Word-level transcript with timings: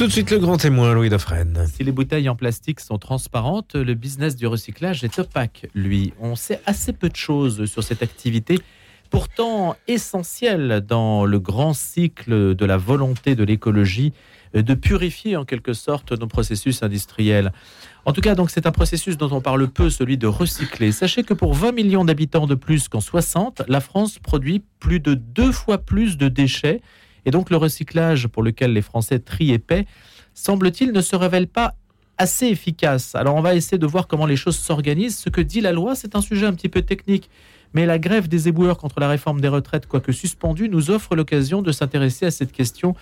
Tout 0.00 0.06
de 0.06 0.12
suite 0.12 0.30
le 0.30 0.38
grand 0.38 0.56
témoin, 0.56 0.94
Louis 0.94 1.10
Dauphren. 1.10 1.66
Si 1.66 1.84
les 1.84 1.92
bouteilles 1.92 2.30
en 2.30 2.34
plastique 2.34 2.80
sont 2.80 2.96
transparentes, 2.96 3.74
le 3.74 3.92
business 3.92 4.34
du 4.34 4.46
recyclage 4.46 5.04
est 5.04 5.18
opaque, 5.18 5.66
lui. 5.74 6.14
On 6.18 6.36
sait 6.36 6.62
assez 6.64 6.94
peu 6.94 7.10
de 7.10 7.16
choses 7.16 7.66
sur 7.66 7.82
cette 7.82 8.02
activité, 8.02 8.60
pourtant 9.10 9.76
essentielle 9.88 10.82
dans 10.88 11.26
le 11.26 11.38
grand 11.38 11.74
cycle 11.74 12.54
de 12.54 12.64
la 12.64 12.78
volonté 12.78 13.34
de 13.34 13.44
l'écologie 13.44 14.14
de 14.54 14.72
purifier 14.72 15.36
en 15.36 15.44
quelque 15.44 15.74
sorte 15.74 16.18
nos 16.18 16.26
processus 16.26 16.82
industriels. 16.82 17.52
En 18.06 18.14
tout 18.14 18.22
cas, 18.22 18.34
donc 18.34 18.48
c'est 18.48 18.66
un 18.66 18.72
processus 18.72 19.18
dont 19.18 19.30
on 19.32 19.42
parle 19.42 19.68
peu, 19.68 19.90
celui 19.90 20.16
de 20.16 20.26
recycler. 20.26 20.92
Sachez 20.92 21.24
que 21.24 21.34
pour 21.34 21.52
20 21.52 21.72
millions 21.72 22.06
d'habitants 22.06 22.46
de 22.46 22.54
plus 22.54 22.88
qu'en 22.88 23.02
60, 23.02 23.64
la 23.68 23.80
France 23.80 24.18
produit 24.18 24.62
plus 24.78 25.00
de 25.00 25.12
deux 25.12 25.52
fois 25.52 25.76
plus 25.76 26.16
de 26.16 26.28
déchets 26.28 26.80
et 27.24 27.30
donc 27.30 27.50
le 27.50 27.56
recyclage 27.56 28.28
pour 28.28 28.42
lequel 28.42 28.72
les 28.72 28.82
Français 28.82 29.18
trient 29.18 29.52
et 29.52 29.58
paient, 29.58 29.86
semble-t-il, 30.34 30.92
ne 30.92 31.00
se 31.00 31.16
révèle 31.16 31.46
pas 31.46 31.74
assez 32.18 32.46
efficace. 32.46 33.14
Alors 33.14 33.34
on 33.34 33.40
va 33.40 33.54
essayer 33.54 33.78
de 33.78 33.86
voir 33.86 34.06
comment 34.06 34.26
les 34.26 34.36
choses 34.36 34.58
s'organisent. 34.58 35.18
Ce 35.18 35.30
que 35.30 35.40
dit 35.40 35.60
la 35.60 35.72
loi, 35.72 35.94
c'est 35.94 36.14
un 36.16 36.20
sujet 36.20 36.46
un 36.46 36.52
petit 36.52 36.68
peu 36.68 36.82
technique. 36.82 37.30
Mais 37.72 37.86
la 37.86 37.98
grève 37.98 38.28
des 38.28 38.48
éboueurs 38.48 38.78
contre 38.78 39.00
la 39.00 39.08
réforme 39.08 39.40
des 39.40 39.48
retraites, 39.48 39.86
quoique 39.86 40.12
suspendue, 40.12 40.68
nous 40.68 40.90
offre 40.90 41.14
l'occasion 41.14 41.62
de 41.62 41.72
s'intéresser 41.72 42.26
à 42.26 42.30
cette 42.30 42.52
question 42.52 42.94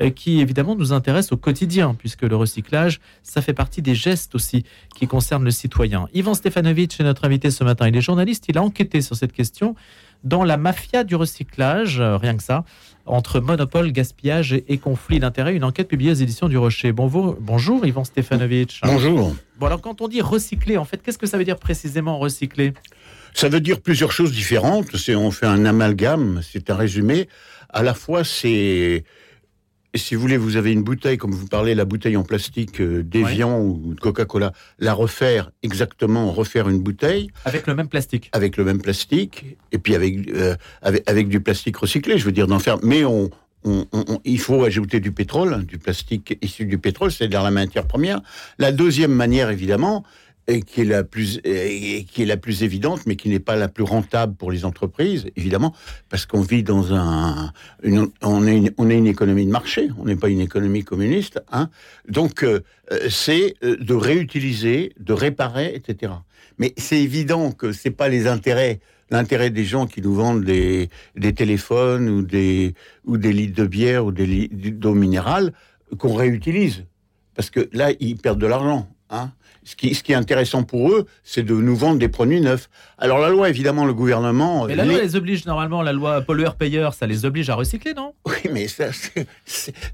euh, 0.00 0.10
qui 0.10 0.40
évidemment 0.40 0.76
nous 0.76 0.92
intéresse 0.92 1.32
au 1.32 1.36
quotidien, 1.36 1.94
puisque 1.94 2.22
le 2.22 2.36
recyclage, 2.36 3.00
ça 3.22 3.42
fait 3.42 3.54
partie 3.54 3.82
des 3.82 3.94
gestes 3.94 4.34
aussi 4.34 4.64
qui 4.94 5.06
concernent 5.06 5.44
le 5.44 5.50
citoyen. 5.50 6.06
Ivan 6.12 6.34
Stefanovic 6.34 7.00
est 7.00 7.04
notre 7.04 7.24
invité 7.24 7.50
ce 7.50 7.64
matin. 7.64 7.88
Il 7.88 7.96
est 7.96 8.00
journaliste, 8.02 8.44
il 8.48 8.58
a 8.58 8.62
enquêté 8.62 9.00
sur 9.00 9.16
cette 9.16 9.32
question 9.32 9.74
dans 10.22 10.44
la 10.44 10.56
mafia 10.56 11.02
du 11.02 11.14
recyclage, 11.14 12.00
euh, 12.00 12.16
rien 12.16 12.36
que 12.36 12.42
ça, 12.42 12.64
entre 13.10 13.40
monopole, 13.40 13.92
gaspillage 13.92 14.52
et, 14.52 14.78
conflit 14.78 15.18
d'intérêts, 15.18 15.54
une 15.54 15.64
enquête 15.64 15.88
publiée 15.88 16.12
aux 16.12 16.14
éditions 16.14 16.48
du 16.48 16.56
Rocher. 16.56 16.92
Bonjour, 16.92 17.36
bonjour 17.40 17.84
Yvan 17.84 18.04
Stefanovic. 18.04 18.80
Bonjour. 18.84 19.34
Bon 19.58 19.66
alors 19.66 19.80
quand 19.80 20.00
on 20.00 20.08
dit 20.08 20.20
recycler, 20.20 20.76
en 20.76 20.84
fait, 20.84 21.02
qu'est-ce 21.02 21.18
que 21.18 21.26
ça 21.26 21.36
veut 21.36 21.44
dire 21.44 21.58
précisément 21.58 22.18
recycler? 22.18 22.72
Ça 23.34 23.48
veut 23.48 23.60
dire 23.60 23.80
plusieurs 23.80 24.12
choses 24.12 24.32
différentes. 24.32 24.96
C'est 24.96 25.14
on 25.14 25.30
fait 25.30 25.46
un 25.46 25.64
amalgame, 25.64 26.40
c'est 26.42 26.70
un 26.70 26.76
résumé. 26.76 27.28
À 27.68 27.82
la 27.82 27.94
fois 27.94 28.24
c'est 28.24 29.04
si 29.94 30.14
vous 30.14 30.20
voulez, 30.20 30.36
vous 30.36 30.56
avez 30.56 30.72
une 30.72 30.82
bouteille, 30.82 31.18
comme 31.18 31.32
vous 31.32 31.46
parlez, 31.46 31.74
la 31.74 31.84
bouteille 31.84 32.16
en 32.16 32.22
plastique 32.22 32.80
euh, 32.80 33.02
d'Evian 33.02 33.60
ou 33.60 33.94
de 33.94 34.00
Coca-Cola, 34.00 34.52
la 34.78 34.94
refaire 34.94 35.50
exactement, 35.62 36.30
refaire 36.30 36.68
une 36.68 36.80
bouteille. 36.80 37.30
Avec 37.44 37.66
le 37.66 37.74
même 37.74 37.88
plastique. 37.88 38.28
Avec 38.32 38.56
le 38.56 38.64
même 38.64 38.80
plastique, 38.80 39.56
et 39.72 39.78
puis 39.78 39.94
avec, 39.94 40.28
euh, 40.30 40.56
avec, 40.82 41.08
avec, 41.08 41.28
du 41.28 41.40
plastique 41.40 41.76
recyclé, 41.76 42.18
je 42.18 42.24
veux 42.24 42.32
dire, 42.32 42.46
d'en 42.46 42.58
faire. 42.58 42.78
Mais 42.82 43.04
on, 43.04 43.30
on, 43.64 43.86
on, 43.92 44.20
il 44.24 44.38
faut 44.38 44.64
ajouter 44.64 45.00
du 45.00 45.12
pétrole, 45.12 45.54
hein, 45.54 45.62
du 45.66 45.78
plastique 45.78 46.38
issu 46.40 46.66
du 46.66 46.78
pétrole, 46.78 47.10
c'est-à-dire 47.10 47.42
la 47.42 47.50
matière 47.50 47.86
première. 47.86 48.20
La 48.58 48.72
deuxième 48.72 49.12
manière, 49.12 49.50
évidemment, 49.50 50.04
et 50.46 50.62
qui 50.62 50.80
est 50.80 50.84
la 50.84 51.04
plus 51.04 51.40
qui 51.40 52.22
est 52.22 52.26
la 52.26 52.36
plus 52.36 52.62
évidente, 52.62 53.06
mais 53.06 53.16
qui 53.16 53.28
n'est 53.28 53.40
pas 53.40 53.56
la 53.56 53.68
plus 53.68 53.84
rentable 53.84 54.34
pour 54.34 54.50
les 54.50 54.64
entreprises, 54.64 55.26
évidemment, 55.36 55.74
parce 56.08 56.26
qu'on 56.26 56.40
vit 56.40 56.62
dans 56.62 56.94
un, 56.94 57.52
une, 57.82 58.08
on 58.22 58.46
est 58.46 58.56
une, 58.56 58.70
on 58.78 58.90
est 58.90 58.96
une 58.96 59.06
économie 59.06 59.46
de 59.46 59.50
marché, 59.50 59.90
on 59.98 60.04
n'est 60.04 60.16
pas 60.16 60.28
une 60.28 60.40
économie 60.40 60.84
communiste, 60.84 61.42
hein. 61.52 61.68
Donc 62.08 62.42
euh, 62.42 62.60
c'est 63.08 63.54
euh, 63.62 63.76
de 63.76 63.94
réutiliser, 63.94 64.92
de 64.98 65.12
réparer, 65.12 65.72
etc. 65.74 66.12
Mais 66.58 66.74
c'est 66.76 67.00
évident 67.00 67.52
que 67.52 67.72
c'est 67.72 67.90
pas 67.90 68.08
les 68.08 68.26
intérêts, 68.26 68.80
l'intérêt 69.10 69.50
des 69.50 69.64
gens 69.64 69.86
qui 69.86 70.02
nous 70.02 70.14
vendent 70.14 70.44
des, 70.44 70.88
des 71.16 71.32
téléphones 71.32 72.08
ou 72.08 72.22
des 72.22 72.74
ou 73.04 73.18
des 73.18 73.32
litres 73.32 73.56
de 73.56 73.66
bière 73.66 74.04
ou 74.04 74.12
des 74.12 74.48
d'eau 74.48 74.94
minérale 74.94 75.52
qu'on 75.98 76.14
réutilise, 76.14 76.84
parce 77.34 77.50
que 77.50 77.68
là 77.72 77.90
ils 78.00 78.16
perdent 78.16 78.40
de 78.40 78.46
l'argent. 78.46 78.88
Hein 79.12 79.32
ce 79.70 79.76
qui, 79.76 79.94
ce 79.94 80.02
qui 80.02 80.10
est 80.10 80.16
intéressant 80.16 80.64
pour 80.64 80.90
eux, 80.90 81.06
c'est 81.22 81.44
de 81.44 81.54
nous 81.54 81.76
vendre 81.76 82.00
des 82.00 82.08
produits 82.08 82.40
neufs. 82.40 82.68
Alors 82.98 83.20
la 83.20 83.28
loi, 83.28 83.48
évidemment, 83.48 83.84
le 83.84 83.94
gouvernement... 83.94 84.66
Mais 84.66 84.74
la 84.74 84.84
loi 84.84 85.00
les 85.00 85.14
oblige 85.14 85.46
normalement, 85.46 85.80
la 85.80 85.92
loi 85.92 86.22
pollueur-payeur, 86.22 86.92
ça 86.92 87.06
les 87.06 87.24
oblige 87.24 87.50
à 87.50 87.54
recycler, 87.54 87.94
non? 87.94 88.14
Oui, 88.26 88.50
mais 88.52 88.66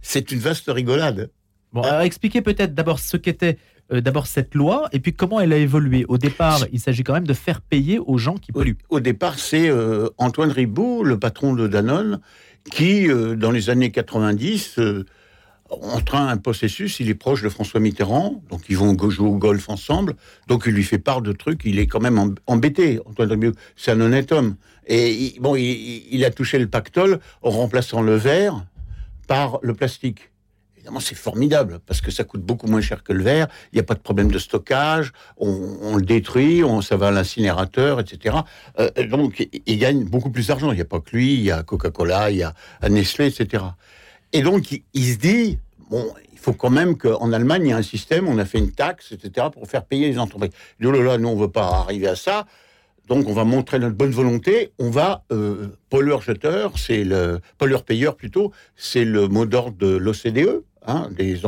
c'est 0.02 0.32
une 0.32 0.38
vaste 0.38 0.68
rigolade. 0.68 1.28
Bon, 1.74 1.82
alors 1.82 2.00
expliquez 2.00 2.40
peut-être 2.40 2.74
d'abord 2.74 2.98
ce 3.00 3.18
qu'était 3.18 3.58
euh, 3.92 4.00
d'abord 4.00 4.26
cette 4.26 4.54
loi 4.54 4.88
et 4.92 4.98
puis 4.98 5.12
comment 5.12 5.40
elle 5.40 5.52
a 5.52 5.58
évolué. 5.58 6.06
Au 6.08 6.16
départ, 6.16 6.64
il 6.72 6.80
s'agit 6.80 7.04
quand 7.04 7.12
même 7.12 7.26
de 7.26 7.34
faire 7.34 7.60
payer 7.60 7.98
aux 7.98 8.16
gens 8.16 8.36
qui 8.36 8.52
polluent. 8.52 8.78
Au, 8.88 9.00
départ, 9.00 9.38
c'est 9.38 9.68
euh, 9.68 10.08
Antoine 10.16 10.52
Riboud, 10.52 11.06
le 11.06 11.18
patron 11.18 11.52
de 11.52 11.68
Danone, 11.68 12.20
qui, 12.72 13.10
euh, 13.10 13.36
dans 13.36 13.50
les 13.50 13.68
années 13.68 13.90
90, 13.90 14.80
en 15.70 16.00
train 16.00 16.28
un 16.28 16.36
processus, 16.36 17.00
il 17.00 17.08
est 17.08 17.14
proche 17.14 17.42
de 17.42 17.48
François 17.48 17.80
Mitterrand, 17.80 18.42
donc 18.50 18.62
ils 18.68 18.76
vont 18.76 18.96
jouer 19.10 19.28
au 19.28 19.36
golf 19.36 19.68
ensemble, 19.68 20.14
donc 20.46 20.64
il 20.66 20.72
lui 20.72 20.84
fait 20.84 20.98
part 20.98 21.22
de 21.22 21.32
trucs, 21.32 21.62
il 21.64 21.78
est 21.78 21.86
quand 21.86 22.00
même 22.00 22.34
embêté, 22.46 23.00
Antoine 23.06 23.52
c'est 23.76 23.90
un 23.92 24.00
honnête 24.00 24.32
homme. 24.32 24.56
Et 24.86 25.34
bon, 25.40 25.56
il, 25.56 26.24
a 26.24 26.30
touché 26.30 26.58
le 26.58 26.68
pactole 26.68 27.18
en 27.42 27.50
remplaçant 27.50 28.02
le 28.02 28.14
verre 28.14 28.64
par 29.26 29.58
le 29.62 29.74
plastique. 29.74 30.30
Évidemment, 30.76 31.00
c'est 31.00 31.16
formidable, 31.16 31.80
parce 31.84 32.00
que 32.00 32.12
ça 32.12 32.22
coûte 32.22 32.42
beaucoup 32.42 32.68
moins 32.68 32.80
cher 32.80 33.02
que 33.02 33.12
le 33.12 33.24
verre, 33.24 33.48
il 33.72 33.76
n'y 33.76 33.80
a 33.80 33.82
pas 33.82 33.94
de 33.94 34.00
problème 34.00 34.30
de 34.30 34.38
stockage, 34.38 35.12
on, 35.38 35.96
le 35.96 36.02
détruit, 36.02 36.62
on, 36.62 36.82
ça 36.82 36.96
va 36.96 37.08
à 37.08 37.10
l'incinérateur, 37.10 37.98
etc. 37.98 38.36
Euh, 38.78 38.90
donc, 39.08 39.48
il 39.66 39.78
gagne 39.78 40.04
beaucoup 40.04 40.30
plus 40.30 40.46
d'argent. 40.46 40.70
Il 40.70 40.76
n'y 40.76 40.82
a 40.82 40.84
pas 40.84 41.00
que 41.00 41.10
lui, 41.16 41.34
il 41.34 41.42
y 41.42 41.50
a 41.50 41.64
Coca-Cola, 41.64 42.30
il 42.30 42.36
y 42.36 42.44
a 42.44 42.54
Nestlé, 42.88 43.26
etc. 43.26 43.64
Et 44.36 44.42
donc, 44.42 44.82
il, 44.92 45.04
se 45.14 45.16
dit, 45.16 45.58
bon, 45.88 46.12
il 46.30 46.38
faut 46.38 46.52
quand 46.52 46.68
même 46.68 46.98
qu'en 46.98 47.32
Allemagne, 47.32 47.62
il 47.64 47.70
y 47.70 47.72
a 47.72 47.78
un 47.78 47.82
système, 47.82 48.28
on 48.28 48.36
a 48.36 48.44
fait 48.44 48.58
une 48.58 48.70
taxe, 48.70 49.12
etc., 49.12 49.46
pour 49.50 49.66
faire 49.66 49.82
payer 49.82 50.08
les 50.08 50.18
entreprises. 50.18 50.50
Il 50.78 50.82
dit, 50.82 50.88
oh 50.88 50.92
là 50.92 51.02
là, 51.02 51.16
nous, 51.16 51.28
on 51.28 51.36
ne 51.36 51.40
veut 51.40 51.50
pas 51.50 51.68
arriver 51.68 52.06
à 52.06 52.16
ça. 52.16 52.44
Donc, 53.08 53.26
on 53.28 53.32
va 53.32 53.44
montrer 53.44 53.78
notre 53.78 53.96
bonne 53.96 54.10
volonté. 54.10 54.72
On 54.78 54.90
va, 54.90 55.24
euh, 55.32 55.68
pollueur-jeteur, 55.88 56.74
c'est 56.76 57.02
le, 57.02 57.40
pollueur-payeur 57.56 58.14
plutôt, 58.14 58.52
c'est 58.76 59.06
le 59.06 59.26
mot 59.26 59.46
d'ordre 59.46 59.78
de 59.78 59.96
l'OCDE, 59.96 60.64
hein, 60.86 61.08
des, 61.16 61.40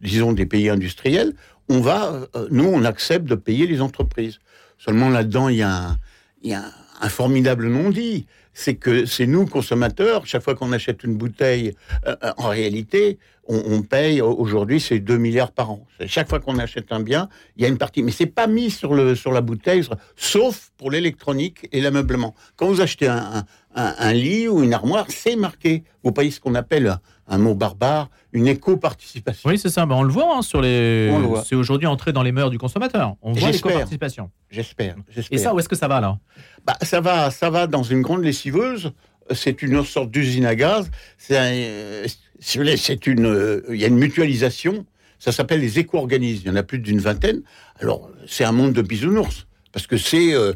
disons 0.00 0.32
des 0.32 0.46
pays 0.46 0.68
industriels. 0.68 1.34
On 1.68 1.80
va, 1.80 2.26
euh, 2.34 2.48
nous, 2.50 2.64
on 2.64 2.82
accepte 2.84 3.26
de 3.26 3.36
payer 3.36 3.68
les 3.68 3.80
entreprises. 3.80 4.40
Seulement 4.78 5.10
là-dedans, 5.10 5.48
il 5.48 5.58
y 5.58 5.62
a 5.62 5.90
un, 5.90 5.98
il 6.42 6.50
y 6.50 6.54
a 6.54 6.64
un 7.00 7.08
formidable 7.08 7.68
non-dit 7.68 8.26
c'est 8.54 8.74
que 8.74 9.06
c'est 9.06 9.26
nous, 9.26 9.46
consommateurs, 9.46 10.26
chaque 10.26 10.42
fois 10.42 10.54
qu'on 10.54 10.72
achète 10.72 11.04
une 11.04 11.14
bouteille, 11.14 11.74
euh, 12.06 12.16
euh, 12.22 12.32
en 12.36 12.48
réalité, 12.48 13.18
on, 13.52 13.82
paye 13.82 14.20
aujourd'hui, 14.20 14.80
c'est 14.80 14.98
2 14.98 15.18
milliards 15.18 15.52
par 15.52 15.70
an. 15.70 15.86
Chaque 16.06 16.28
fois 16.28 16.40
qu'on 16.40 16.58
achète 16.58 16.90
un 16.90 17.00
bien, 17.00 17.28
il 17.56 17.62
y 17.62 17.66
a 17.66 17.68
une 17.68 17.78
partie. 17.78 18.02
Mais 18.02 18.10
c'est 18.10 18.26
pas 18.26 18.46
mis 18.46 18.70
sur, 18.70 18.94
le, 18.94 19.14
sur 19.14 19.32
la 19.32 19.40
bouteille, 19.40 19.82
sauf 20.16 20.70
pour 20.78 20.90
l'électronique 20.90 21.68
et 21.72 21.80
l'ameublement. 21.80 22.34
Quand 22.56 22.66
vous 22.66 22.80
achetez 22.80 23.08
un, 23.08 23.44
un, 23.74 24.12
lit 24.12 24.48
ou 24.48 24.62
une 24.62 24.72
armoire, 24.72 25.06
c'est 25.08 25.36
marqué. 25.36 25.84
Vous 26.02 26.12
payez 26.12 26.30
ce 26.30 26.40
qu'on 26.40 26.54
appelle 26.54 26.96
un 27.28 27.38
mot 27.38 27.54
barbare, 27.54 28.10
une 28.32 28.46
éco-participation. 28.46 29.48
Oui, 29.48 29.58
c'est 29.58 29.70
ça. 29.70 29.86
Ben, 29.86 29.96
on 29.96 30.02
le 30.02 30.12
voit 30.12 30.36
hein, 30.36 30.42
sur 30.42 30.60
les. 30.60 31.12
C'est 31.44 31.54
aujourd'hui 31.54 31.86
entré 31.86 32.12
dans 32.12 32.22
les 32.22 32.32
mœurs 32.32 32.50
du 32.50 32.58
consommateur. 32.58 33.16
On 33.22 33.32
voit 33.32 33.50
l'éco-participation. 33.50 34.30
J'espère. 34.50 34.96
Et 35.30 35.38
ça, 35.38 35.54
où 35.54 35.58
est-ce 35.58 35.68
que 35.68 35.76
ça 35.76 35.88
va 35.88 36.00
là? 36.00 36.18
Bah, 36.64 36.76
ça 36.82 37.00
va, 37.00 37.30
ça 37.30 37.50
va 37.50 37.66
dans 37.66 37.82
une 37.82 38.02
grande 38.02 38.22
lessiveuse. 38.22 38.92
C'est 39.30 39.62
une 39.62 39.84
sorte 39.84 40.10
d'usine 40.10 40.46
à 40.46 40.54
gaz. 40.54 40.90
C'est 41.16 42.06
euh, 42.56 42.76
c'est 42.76 43.06
une, 43.06 43.26
euh, 43.26 43.62
il 43.70 43.76
y 43.76 43.84
a 43.84 43.88
une 43.88 43.98
mutualisation. 43.98 44.86
Ça 45.18 45.32
s'appelle 45.32 45.60
les 45.60 45.78
éco-organismes. 45.78 46.42
Il 46.44 46.48
y 46.48 46.50
en 46.50 46.56
a 46.56 46.62
plus 46.62 46.78
d'une 46.78 46.98
vingtaine. 46.98 47.42
Alors, 47.80 48.10
c'est 48.26 48.44
un 48.44 48.52
monde 48.52 48.72
de 48.72 48.82
bisounours 48.82 49.46
parce 49.72 49.86
que 49.86 49.96
c'est 49.96 50.34
euh, 50.34 50.52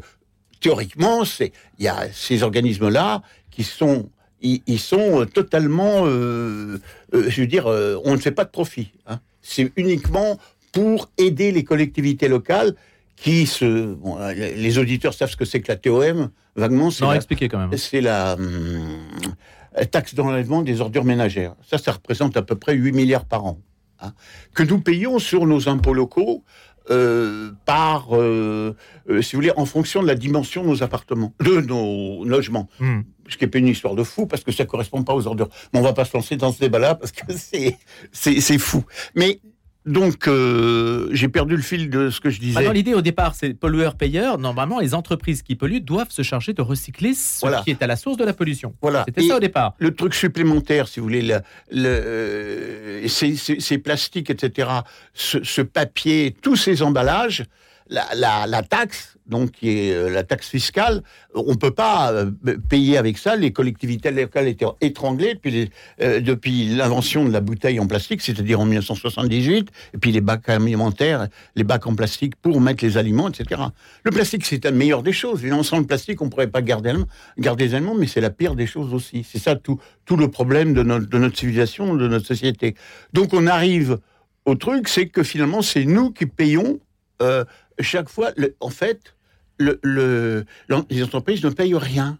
théoriquement, 0.59 1.25
c'est 1.25 1.51
il 1.79 1.85
y 1.85 1.87
a 1.87 2.07
ces 2.11 2.43
organismes-là 2.43 3.21
qui 3.51 3.63
sont 3.63 4.09
ils, 4.39 4.79
sont 4.79 5.25
totalement, 5.33 6.05
je 6.05 6.77
veux 7.11 7.47
dire, 7.47 7.65
on 7.65 8.13
ne 8.13 8.19
fait 8.19 8.31
pas 8.31 8.45
de 8.45 8.51
profit. 8.51 8.91
Hein. 9.07 9.19
C'est 9.41 9.71
uniquement 9.77 10.37
pour 10.71 11.09
aider 11.17 11.51
les 11.51 11.63
collectivités 11.63 12.27
locales 12.27 12.75
qui 13.15 13.47
se. 13.47 13.95
Bon, 13.95 14.15
les 14.35 14.77
auditeurs 14.77 15.15
savent 15.15 15.31
ce 15.31 15.35
que 15.35 15.43
c'est 15.43 15.59
que 15.59 15.71
la 15.71 15.75
TOM, 15.75 16.29
vaguement. 16.55 16.89
Non, 17.01 17.13
expliquer 17.13 17.49
quand 17.49 17.57
même. 17.57 17.75
C'est 17.77 17.99
la 17.99 18.33
hum, 18.33 19.06
taxe 19.85 20.15
d'enlèvement 20.15 20.61
des 20.61 20.81
ordures 20.81 21.05
ménagères. 21.05 21.55
Ça, 21.67 21.77
ça 21.77 21.91
représente 21.91 22.35
à 22.37 22.41
peu 22.41 22.55
près 22.55 22.73
8 22.73 22.91
milliards 22.91 23.25
par 23.25 23.45
an. 23.45 23.59
Hein, 23.99 24.13
que 24.53 24.61
nous 24.61 24.79
payons 24.79 25.17
sur 25.17 25.47
nos 25.47 25.69
impôts 25.69 25.93
locaux 25.93 26.43
euh, 26.89 27.51
par, 27.65 28.15
euh, 28.15 28.75
euh, 29.09 29.21
si 29.21 29.35
vous 29.35 29.41
voulez, 29.41 29.51
en 29.57 29.65
fonction 29.65 30.01
de 30.01 30.07
la 30.07 30.15
dimension 30.15 30.63
de 30.63 30.69
nos 30.69 30.83
appartements, 30.83 31.33
de 31.41 31.59
nos 31.59 32.23
logements. 32.23 32.69
Hmm. 32.79 33.01
Ce 33.27 33.35
qui 33.35 33.43
est 33.43 33.55
une 33.55 33.67
histoire 33.67 33.95
de 33.95 34.03
fou, 34.03 34.25
parce 34.25 34.43
que 34.43 34.53
ça 34.53 34.65
correspond 34.65 35.03
pas 35.03 35.13
aux 35.13 35.27
ordures. 35.27 35.49
Mais 35.73 35.79
on 35.79 35.83
va 35.83 35.91
pas 35.91 36.05
se 36.05 36.15
lancer 36.15 36.37
dans 36.37 36.53
ce 36.53 36.59
débat-là, 36.59 36.95
parce 36.95 37.11
que 37.11 37.25
c'est, 37.35 37.77
c'est, 38.13 38.57
fou. 38.57 38.85
Mais 39.15 39.41
donc, 39.87 40.27
euh, 40.27 41.07
j'ai 41.11 41.29
perdu 41.29 41.55
le 41.55 41.61
fil 41.61 41.89
de 41.89 42.09
ce 42.09 42.19
que 42.19 42.29
je 42.29 42.39
disais. 42.39 42.63
Bah, 42.63 42.73
l'idée, 42.73 42.93
au 42.93 43.01
départ, 43.01 43.33
c'est 43.35 43.53
pollueur-payeur. 43.53 44.37
Normalement, 44.37 44.79
les 44.79 44.93
entreprises 44.93 45.41
qui 45.41 45.55
polluent 45.55 45.79
doivent 45.81 46.11
se 46.11 46.21
charger 46.21 46.53
de 46.53 46.61
recycler 46.61 47.13
ce 47.13 47.39
Voilà. 47.41 47.61
qui 47.63 47.71
est 47.71 47.81
à 47.81 47.87
la 47.87 47.95
source 47.95 48.17
de 48.17 48.25
la 48.25 48.33
pollution. 48.33 48.73
Voilà. 48.81 49.03
C'était 49.07 49.27
ça 49.27 49.37
au 49.37 49.39
départ. 49.39 49.73
Le 49.79 49.93
truc 49.95 50.13
supplémentaire, 50.13 50.87
si 50.87 50.99
vous 50.99 51.05
voulez, 51.05 51.21
le, 51.21 51.35
le, 51.71 51.85
euh, 51.87 53.07
ces, 53.07 53.35
ces- 53.35 53.59
ces 53.59 53.77
plastiques, 53.77 54.29
etc., 54.29 54.67
ce, 55.13 55.43
ce 55.43 55.61
papier, 55.61 56.35
tous 56.41 56.55
ces 56.55 56.81
emballages, 56.81 57.45
la, 57.89 58.45
la- 58.47 58.63
taxe, 58.63 59.17
donc 59.27 59.51
qui 59.51 59.69
est 59.69 59.93
euh, 59.93 60.09
la 60.09 60.23
taxe 60.23 60.49
fiscale, 60.49 61.03
on 61.35 61.55
peut 61.55 61.71
pas 61.71 62.11
euh, 62.11 62.31
payer 62.69 62.97
avec 62.97 63.17
ça. 63.17 63.35
Les 63.35 63.51
collectivités 63.51 64.11
locales 64.11 64.47
étaient 64.47 64.65
étranglées 64.81 65.35
depuis, 65.35 65.69
euh, 66.01 66.19
depuis 66.19 66.75
l'invention 66.75 67.25
de 67.25 67.31
la 67.31 67.41
bouteille 67.41 67.79
en 67.79 67.87
plastique, 67.87 68.21
c'est-à-dire 68.21 68.59
en 68.59 68.65
1978, 68.65 69.69
et 69.93 69.97
puis 69.97 70.11
les 70.11 70.21
bacs 70.21 70.47
alimentaires, 70.49 71.27
les 71.55 71.63
bacs 71.63 71.85
en 71.87 71.95
plastique 71.95 72.35
pour 72.37 72.59
mettre 72.61 72.83
les 72.83 72.97
aliments, 72.97 73.29
etc. 73.29 73.61
Le 74.03 74.11
plastique, 74.11 74.45
c'est 74.45 74.63
la 74.63 74.71
meilleure 74.71 75.03
des 75.03 75.13
choses. 75.13 75.39
Évidemment, 75.41 75.63
sans 75.63 75.79
le 75.79 75.85
plastique, 75.85 76.21
on 76.21 76.29
pourrait 76.29 76.47
pas 76.47 76.61
garder, 76.61 76.93
garder 77.37 77.67
les 77.67 77.75
aliments, 77.75 77.95
mais 77.95 78.07
c'est 78.07 78.21
la 78.21 78.29
pire 78.31 78.55
des 78.55 78.67
choses 78.67 78.93
aussi. 78.93 79.25
C'est 79.29 79.39
ça 79.39 79.55
tout, 79.55 79.79
tout 80.05 80.17
le 80.17 80.29
problème 80.29 80.73
de 80.73 80.83
notre, 80.83 81.07
de 81.07 81.17
notre 81.17 81.37
civilisation, 81.37 81.95
de 81.95 82.07
notre 82.07 82.25
société. 82.25 82.75
Donc 83.13 83.33
on 83.33 83.47
arrive 83.47 83.97
au 84.45 84.55
truc, 84.55 84.87
c'est 84.87 85.07
que 85.07 85.23
finalement, 85.23 85.61
c'est 85.61 85.85
nous 85.85 86.11
qui 86.11 86.25
payons 86.25 86.79
chaque 87.83 88.09
fois. 88.09 88.31
le- 88.37 88.55
en 88.59 88.69
fait, 88.69 89.15
le, 89.57 89.79
le- 89.83 90.45
l'en- 90.67 90.85
les 90.89 91.03
entreprises 91.03 91.43
ne 91.43 91.49
payent 91.49 91.75
rien, 91.75 92.17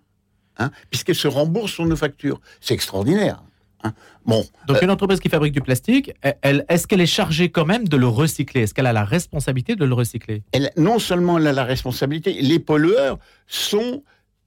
hein, 0.57 0.71
puisqu'elles 0.89 1.15
se 1.15 1.27
remboursent 1.27 1.71
sur 1.73 1.85
nos 1.85 1.95
factures. 1.95 2.39
C'est 2.61 2.73
extraordinaire. 2.73 3.43
hein. 3.83 3.93
Bon, 4.25 4.43
Donc, 4.67 4.81
une 4.81 4.89
entreprise 4.91 5.19
qui 5.19 5.29
fabrique 5.29 5.53
du 5.53 5.61
plastique, 5.61 6.11
elle- 6.41 6.65
est-ce 6.67 6.85
qu'elle 6.87 6.99
est 7.01 7.05
chargée 7.05 7.49
quand 7.49 7.65
même 7.65 7.87
de 7.87 7.95
le 7.95 8.07
recycler? 8.07 8.61
Est-ce 8.63 8.73
qu'elle 8.73 8.87
a 8.87 8.93
la 8.93 9.05
responsabilité 9.05 9.75
de 9.75 9.85
le 9.85 9.93
recycler? 9.93 10.43
Elle, 10.51 10.71
non 10.77 10.99
seulement 10.99 11.37
elle 11.37 11.47
a 11.47 11.53
la 11.53 11.63
responsabilité, 11.63 12.33
les 12.41 12.59
pollueurs 12.59 13.19
sont 13.47 14.03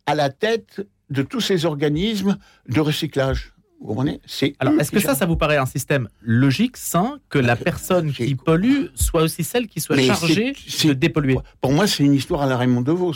à 0.07 0.15
la 0.15 0.29
tête 0.31 0.87
de 1.11 1.23
tous 1.23 1.41
ces 1.41 1.65
organismes 1.65 2.37
de 2.69 2.81
recyclage. 2.81 3.53
Vous 3.81 3.87
comprenez? 3.89 4.21
C'est 4.27 4.55
Alors, 4.59 4.79
est-ce 4.79 4.91
que 4.91 5.01
ça, 5.01 5.15
ça 5.15 5.25
vous 5.27 5.37
paraît 5.37 5.57
un 5.57 5.67
système 5.67 6.09
logique, 6.21 6.77
sain, 6.77 7.19
que 7.31 7.39
la 7.39 7.57
personne 7.57 8.13
qui 8.13 8.35
pollue 8.35 8.87
soit 8.95 9.23
aussi 9.23 9.43
celle 9.43 9.67
qui 9.69 9.81
soit 9.81 9.97
Mais 9.97 10.07
chargée 10.07 10.53
c'est- 10.69 10.89
de 10.89 10.93
dépolluer? 10.93 11.39
Pour 11.63 11.73
moi, 11.73 11.87
c'est 11.87 12.05
une 12.05 12.13
histoire 12.15 12.43
à 12.43 12.47
la 12.47 12.57
Raymond 12.59 12.83
DeVos. 12.83 13.15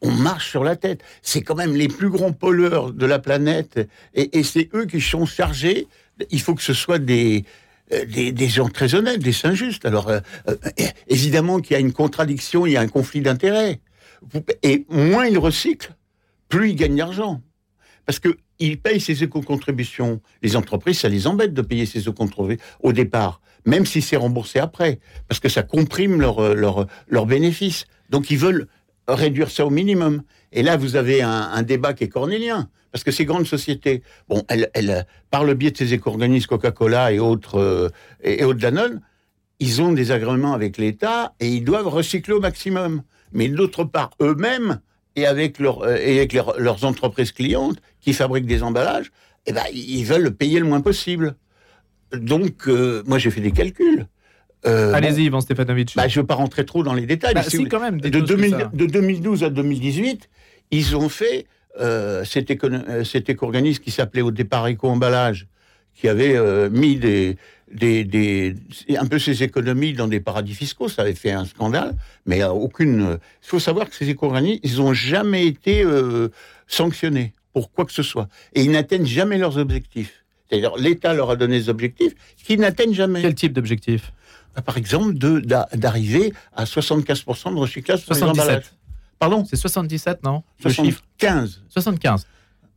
On 0.00 0.12
marche 0.12 0.48
sur 0.48 0.62
la 0.62 0.76
tête. 0.76 1.02
C'est 1.22 1.42
quand 1.42 1.56
même 1.56 1.74
les 1.74 1.88
plus 1.88 2.08
grands 2.10 2.30
pollueurs 2.32 2.92
de 2.92 3.04
la 3.06 3.18
planète. 3.18 3.88
Et, 4.14 4.38
et 4.38 4.44
c'est 4.44 4.68
eux 4.72 4.86
qui 4.86 5.00
sont 5.00 5.26
chargés. 5.26 5.88
Il 6.30 6.40
faut 6.40 6.54
que 6.54 6.62
ce 6.62 6.72
soit 6.74 7.00
des, 7.00 7.44
euh, 7.92 8.04
des, 8.04 8.30
des 8.30 8.48
gens 8.48 8.68
très 8.68 8.94
honnêtes, 8.94 9.18
des 9.20 9.32
saints 9.32 9.54
justes. 9.54 9.84
Alors, 9.84 10.08
euh, 10.08 10.20
euh, 10.48 10.54
évidemment 11.08 11.58
qu'il 11.58 11.72
y 11.74 11.76
a 11.76 11.80
une 11.80 11.92
contradiction, 11.92 12.64
il 12.66 12.72
y 12.74 12.76
a 12.76 12.80
un 12.80 12.86
conflit 12.88 13.20
d'intérêts. 13.20 13.80
Et 14.62 14.84
moins 14.88 15.26
ils 15.26 15.38
recyclent, 15.38 15.94
plus 16.48 16.70
ils 16.70 16.76
gagnent 16.76 16.96
d'argent. 16.96 17.42
Parce 18.08 18.20
que 18.20 18.38
ils 18.58 18.80
payent 18.80 19.02
ces 19.02 19.22
éco-contributions. 19.22 20.22
Les 20.42 20.56
entreprises, 20.56 21.00
ça 21.00 21.10
les 21.10 21.26
embête 21.26 21.52
de 21.52 21.60
payer 21.60 21.84
ces 21.84 22.00
éco-contributions 22.08 22.64
au 22.80 22.94
départ, 22.94 23.42
même 23.66 23.84
si 23.84 24.00
c'est 24.00 24.16
remboursé 24.16 24.60
après, 24.60 24.98
parce 25.28 25.40
que 25.40 25.50
ça 25.50 25.62
comprime 25.62 26.18
leurs 26.18 26.40
leur, 26.40 26.54
leur, 26.54 26.86
leurs 27.08 27.26
bénéfices. 27.26 27.84
Donc 28.08 28.30
ils 28.30 28.38
veulent 28.38 28.66
réduire 29.08 29.50
ça 29.50 29.66
au 29.66 29.68
minimum. 29.68 30.22
Et 30.52 30.62
là, 30.62 30.78
vous 30.78 30.96
avez 30.96 31.20
un, 31.20 31.50
un 31.52 31.62
débat 31.62 31.92
qui 31.92 32.04
est 32.04 32.08
cornélien, 32.08 32.70
parce 32.92 33.04
que 33.04 33.10
ces 33.10 33.26
grandes 33.26 33.46
sociétés, 33.46 34.02
bon, 34.26 34.42
elles, 34.48 34.70
elles, 34.72 35.06
par 35.30 35.44
le 35.44 35.52
biais 35.52 35.72
de 35.72 35.76
ces 35.76 35.92
éco-organismes 35.92 36.46
Coca-Cola 36.46 37.12
et 37.12 37.18
autres, 37.18 37.58
euh, 37.58 37.90
et, 38.24 38.40
et 38.40 38.44
autres 38.44 38.58
Danone, 38.60 39.02
ils 39.60 39.82
ont 39.82 39.92
des 39.92 40.12
agréments 40.12 40.54
avec 40.54 40.78
l'État 40.78 41.34
et 41.40 41.48
ils 41.48 41.62
doivent 41.62 41.88
recycler 41.88 42.32
au 42.32 42.40
maximum. 42.40 43.02
Mais 43.32 43.48
d'autre 43.48 43.84
part, 43.84 44.12
eux-mêmes, 44.22 44.80
et 45.18 45.26
avec, 45.26 45.58
leur, 45.58 45.82
euh, 45.82 45.96
et 45.96 46.18
avec 46.18 46.32
leur- 46.32 46.58
leurs 46.58 46.84
entreprises 46.84 47.32
clientes 47.32 47.78
qui 48.00 48.12
fabriquent 48.12 48.46
des 48.46 48.62
emballages, 48.62 49.10
eh 49.46 49.52
ben, 49.52 49.64
ils 49.72 50.04
veulent 50.04 50.30
payer 50.32 50.58
le 50.60 50.66
moins 50.66 50.80
possible. 50.80 51.34
Donc, 52.12 52.68
euh, 52.68 53.02
moi, 53.06 53.18
j'ai 53.18 53.30
fait 53.30 53.40
des 53.40 53.50
calculs. 53.52 54.06
Euh, 54.66 54.90
bon, 54.90 54.96
Allez-y, 54.96 55.24
Ivan 55.26 55.40
Stefanovic. 55.40 55.94
bah, 55.96 56.08
je 56.08 56.18
ne 56.18 56.22
veux 56.22 56.26
pas 56.26 56.34
rentrer 56.34 56.64
trop 56.64 56.82
dans 56.82 56.94
les 56.94 57.06
détails. 57.06 57.34
Bah, 57.34 57.40
mais 57.40 57.44
si 57.44 57.50
si, 57.50 57.56
vous 57.56 57.62
voulez, 57.62 57.70
quand 57.70 57.80
même. 57.80 58.00
de, 58.00 58.08
dites-nous 58.08 58.26
ce 58.26 58.32
que 58.32 58.36
2000 58.36 58.50
ça- 58.50 58.70
de 58.72 58.86
2012 58.86 59.44
à 59.44 59.50
2018, 59.50 60.28
ils 60.70 60.96
ont 60.96 61.08
fait 61.08 61.46
euh, 61.80 62.24
cet, 62.24 62.50
euh, 62.64 63.04
cet 63.04 63.28
éco-organisme 63.28 63.82
qui 63.82 63.90
s'appelait 63.90 64.22
au 64.22 64.30
départ 64.32 64.66
Éco-Emballage, 64.66 65.46
qui 65.94 66.08
avait 66.08 66.36
mis 66.70 66.96
des, 66.96 67.36
des, 67.72 68.04
des- 68.04 68.54
un 68.96 69.06
peu 69.06 69.18
ses 69.18 69.42
économies 69.42 69.92
dans 69.92 70.08
des 70.08 70.20
paradis 70.20 70.54
fiscaux. 70.54 70.88
Ça 70.88 71.02
avait 71.02 71.14
fait 71.14 71.32
un 71.32 71.44
scandale, 71.44 71.94
mais 72.26 72.42
aucune. 72.44 73.18
Il 73.42 73.48
faut 73.48 73.58
savoir 73.60 73.88
que 73.88 73.94
ces 73.94 74.08
éco-organismes, 74.08 74.60
ils 74.62 74.76
n'ont 74.76 74.92
jamais 74.94 75.46
été 75.46 75.82
euh, 75.82 76.28
sanctionnés 76.66 77.32
pour 77.52 77.70
quoi 77.72 77.84
que 77.84 77.92
ce 77.92 78.02
soit. 78.02 78.28
Et 78.54 78.62
ils 78.62 78.70
n'atteignent 78.70 79.06
jamais 79.06 79.38
leurs 79.38 79.58
objectifs. 79.58 80.24
C'est-à-dire, 80.48 80.76
l'État 80.76 81.12
leur 81.14 81.30
a 81.30 81.36
donné 81.36 81.58
des 81.58 81.68
objectifs 81.68 82.14
qu'ils 82.42 82.60
n'atteignent 82.60 82.94
jamais. 82.94 83.20
Quel 83.20 83.34
type 83.34 83.52
d'objectif? 83.52 84.12
Par 84.64 84.76
exemple, 84.76 85.12
d'arriver 85.74 86.32
à 86.56 86.64
75% 86.64 87.54
de 87.54 87.58
recyclage 87.60 88.00
sur 88.00 88.12
les 88.14 88.18
77. 88.20 88.42
emballages. 88.44 88.64
Pardon? 89.18 89.44
C'est 89.44 89.56
77, 89.56 90.22
non? 90.24 90.42
Le 90.64 90.70
chiffre? 90.70 91.02
75. 91.20 91.62
75. 91.68 92.26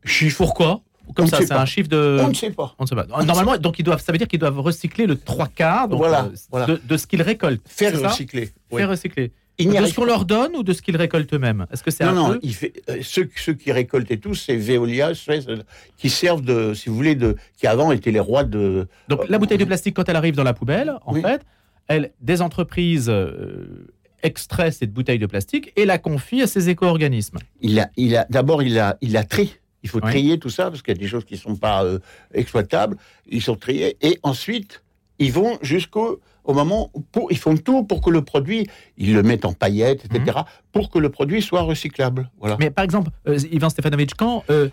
Chiffre. 0.04 0.38
Pourquoi? 0.38 0.82
Comme 1.16 1.26
On 1.26 1.28
ça, 1.28 1.40
c'est 1.40 1.52
un 1.52 1.66
chiffre 1.66 1.90
de. 1.90 2.20
On 2.24 2.30
ne 2.30 2.34
sait 2.34 2.52
pas. 2.52 2.74
On 2.80 2.84
ne 2.84 2.88
sait 2.88 2.96
pas. 2.96 3.06
Normalement, 3.06 3.58
donc 3.58 3.80
ils 3.80 3.84
doivent, 3.84 4.02
ça 4.02 4.12
veut 4.12 4.18
dire 4.18 4.28
qu'ils 4.28 4.40
doivent 4.40 4.60
recycler 4.60 5.06
le 5.08 5.18
trois 5.18 5.48
quarts 5.48 5.88
donc, 5.88 6.00
Voilà, 6.00 6.26
euh, 6.26 6.36
voilà. 6.50 6.66
De, 6.68 6.82
de 6.88 6.98
ce 6.98 7.06
qu'ils 7.08 7.22
récoltent. 7.22 7.62
Faire 7.68 8.00
recycler. 8.00 8.50
Oui. 8.72 8.80
Faire 8.80 8.90
recycler. 8.90 9.32
Il 9.58 9.70
de 9.70 9.86
ce 9.86 9.94
qu'on 9.94 10.06
leur 10.06 10.26
donne 10.26 10.56
ou 10.56 10.64
de 10.64 10.74
ce 10.74 10.82
qu'ils 10.82 10.98
récoltent 10.98 11.34
eux-mêmes? 11.34 11.68
Est-ce 11.72 11.84
que 11.84 11.92
c'est 11.92 12.04
Non, 12.06 12.12
un 12.12 12.16
non, 12.16 12.30
peu 12.32 12.40
il 12.42 12.56
fait, 12.56 12.74
euh, 12.90 12.98
ceux, 13.04 13.30
ceux 13.36 13.54
qui 13.54 13.72
récoltaient 13.72 14.18
tous, 14.18 14.36
c'est 14.36 14.56
Veolia, 14.56 15.12
euh, 15.30 15.58
qui 15.98 16.10
servent 16.10 16.42
de, 16.42 16.74
si 16.74 16.90
vous 16.90 16.96
voulez, 16.96 17.16
de, 17.16 17.36
qui 17.58 17.68
avant 17.68 17.92
étaient 17.92 18.12
les 18.12 18.20
rois 18.20 18.44
de. 18.44 18.88
Donc 19.08 19.28
la 19.30 19.38
bouteille 19.38 19.58
de 19.60 19.66
plastique, 19.66 19.96
quand 19.96 20.08
elle 20.10 20.16
arrive 20.16 20.36
dans 20.36 20.44
la 20.44 20.54
poubelle, 20.54 20.94
en 21.06 21.14
Oui. 21.14 21.22
fait, 21.22 21.42
elle, 21.88 22.12
des 22.22 22.42
entreprises 22.42 23.08
euh, 23.10 23.86
extraient 24.24 24.72
cette 24.72 24.94
bouteille 24.94 25.20
de 25.20 25.28
plastique 25.28 25.74
et 25.76 25.86
la 25.86 25.98
confient 25.98 26.44
à 26.44 26.48
ces 26.48 26.70
éco-organismes. 26.70 27.38
Il 27.62 27.80
a, 27.80 27.90
il 27.98 28.16
a, 28.16 28.26
d'abord, 28.30 28.64
il 28.64 28.80
a, 28.80 28.98
il 29.02 29.16
a 29.18 29.24
tri. 29.24 29.58
Il 29.84 29.90
faut 29.90 30.00
Oui. 30.04 30.10
trier 30.12 30.40
tout 30.40 30.50
ça 30.50 30.70
parce 30.70 30.82
qu'il 30.82 30.94
y 30.94 30.98
a 30.98 31.00
des 31.00 31.08
choses 31.08 31.26
qui 31.26 31.36
ne 31.36 31.40
sont 31.40 31.56
pas 31.56 31.84
euh, 31.84 32.00
exploitables. 32.34 32.98
Ils 33.30 33.42
sont 33.42 33.56
triés 33.56 33.98
et 34.02 34.20
ensuite 34.24 34.84
ils 35.20 35.32
vont 35.32 35.58
jusqu'au 35.62 36.20
au 36.44 36.54
moment 36.54 36.90
où 36.94 37.02
pour, 37.02 37.32
ils 37.32 37.38
font 37.38 37.56
tout 37.56 37.84
pour 37.84 38.02
que 38.02 38.10
le 38.10 38.24
produit, 38.24 38.68
ils 38.98 39.14
le 39.14 39.22
mettent 39.22 39.46
en 39.46 39.54
paillettes, 39.54 40.06
etc. 40.06 40.40
pour 40.72 40.90
que 40.90 40.98
le 40.98 41.10
produit 41.10 41.42
soit 41.42 41.62
recyclable. 41.62 42.30
Voilà. 42.40 42.58
Mais 42.60 42.72
par 42.72 42.84
exemple, 42.84 43.12
euh, 43.28 43.38
Ivan 43.52 43.70
Stefanovic, 43.70 44.16
quand 44.16 44.44
euh, 44.50 44.70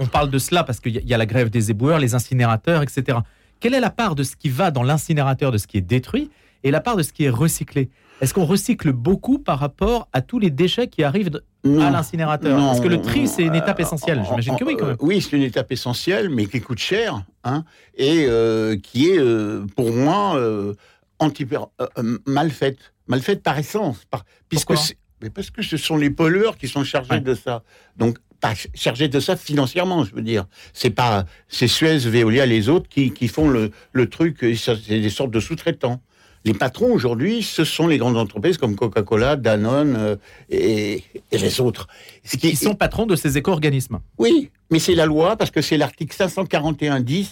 on, 0.00 0.06
parle 0.06 0.30
de 0.30 0.38
cela 0.38 0.62
parce 0.64 0.80
qu'il 0.80 0.94
y 0.94 1.14
a 1.14 1.18
la 1.18 1.26
grève 1.26 1.50
des 1.50 1.70
éboueurs, 1.70 1.98
les 1.98 2.14
incinérateurs, 2.14 2.82
etc. 2.82 3.18
Quelle 3.58 3.74
est 3.74 3.80
la 3.80 3.90
part 3.90 4.14
de 4.14 4.22
ce 4.22 4.36
qui 4.36 4.48
va 4.48 4.70
dans 4.70 4.82
l'incinérateur, 4.82 5.50
de 5.50 5.58
ce 5.58 5.66
qui 5.66 5.78
est 5.78 5.82
détruit, 5.82 6.30
et 6.62 6.70
la 6.70 6.80
part 6.80 6.96
de 6.96 7.02
ce 7.02 7.12
qui 7.12 7.24
est 7.24 7.30
recyclé? 7.30 7.90
Est-ce 8.20 8.32
qu'on 8.32 8.44
recycle 8.46 8.92
beaucoup 8.92 9.38
par 9.38 9.58
rapport 9.58 10.08
à 10.12 10.22
tous 10.22 10.38
les 10.38 10.50
déchets 10.50 10.88
qui 10.88 11.02
arrivent 11.04 11.30
de- 11.30 11.44
à 11.80 11.90
l'incinérateur 11.90 12.58
Est-ce 12.72 12.80
que 12.80 12.88
le 12.88 13.00
tri, 13.02 13.28
c'est 13.28 13.42
une 13.42 13.54
étape 13.54 13.78
euh, 13.78 13.82
essentielle 13.82 14.22
J'imagine 14.24 14.56
que 14.56 14.64
oui, 14.64 14.76
quand 14.78 14.86
même. 14.86 14.94
euh, 14.94 15.04
oui, 15.04 15.20
c'est 15.20 15.36
une 15.36 15.42
étape 15.42 15.70
essentielle, 15.72 16.30
mais 16.30 16.46
qui 16.46 16.60
coûte 16.60 16.78
cher, 16.78 17.22
hein, 17.44 17.64
et 17.96 18.24
euh, 18.28 18.76
qui 18.82 19.10
est, 19.10 19.18
euh, 19.18 19.66
pour 19.76 19.92
moi, 19.92 20.36
euh, 20.36 20.74
anti 21.18 21.46
mal 22.26 22.50
faite. 22.50 22.78
Mal 23.08 23.20
faite 23.20 23.42
par 23.42 23.58
essence. 23.58 24.04
Par, 24.10 24.24
puisque 24.48 24.72
mais 25.22 25.30
parce 25.30 25.50
que 25.50 25.62
ce 25.62 25.76
sont 25.76 25.96
les 25.96 26.10
pollueurs 26.10 26.56
qui 26.56 26.68
sont 26.68 26.84
chargés 26.84 27.10
Ouais. 27.14 27.20
de 27.20 27.34
ça. 27.34 27.62
Donc, 27.96 28.18
pas 28.40 28.54
ch- 28.54 28.68
chargés 28.74 29.08
de 29.08 29.18
ça 29.20 29.34
financièrement, 29.36 30.04
je 30.04 30.14
veux 30.14 30.20
dire. 30.22 30.46
C'est 30.74 30.90
pas, 30.90 31.24
c'est 31.48 31.68
Suez, 31.68 31.98
Veolia, 31.98 32.44
les 32.46 32.68
autres 32.68 32.88
qui, 32.88 33.12
qui 33.12 33.28
font 33.28 33.48
le, 33.48 33.70
le 33.92 34.08
truc, 34.08 34.38
c'est 34.56 34.88
des 34.88 35.08
sortes 35.10 35.30
de 35.30 35.40
sous-traitants. 35.40 36.00
Les 36.46 36.54
patrons 36.54 36.92
aujourd'hui, 36.92 37.42
ce 37.42 37.64
sont 37.64 37.88
les 37.88 37.98
grandes 37.98 38.16
entreprises 38.16 38.56
comme 38.56 38.76
Coca-Cola, 38.76 39.34
Danone 39.36 39.96
euh, 39.98 40.16
et, 40.48 41.02
et 41.32 41.38
les 41.38 41.60
autres. 41.60 41.88
Ce 42.24 42.36
qui- 42.36 42.50
Qui 42.50 42.56
sont 42.56 42.74
patrons 42.76 43.04
de 43.04 43.16
ces 43.16 43.36
éco-organismes. 43.36 43.98
oui, 44.18 44.50
mais 44.70 44.78
c'est 44.78 44.94
la 44.94 45.06
loi 45.06 45.36
parce 45.36 45.50
que 45.50 45.60
c'est 45.60 45.76
l'article 45.76 46.16
541-10 46.16 47.26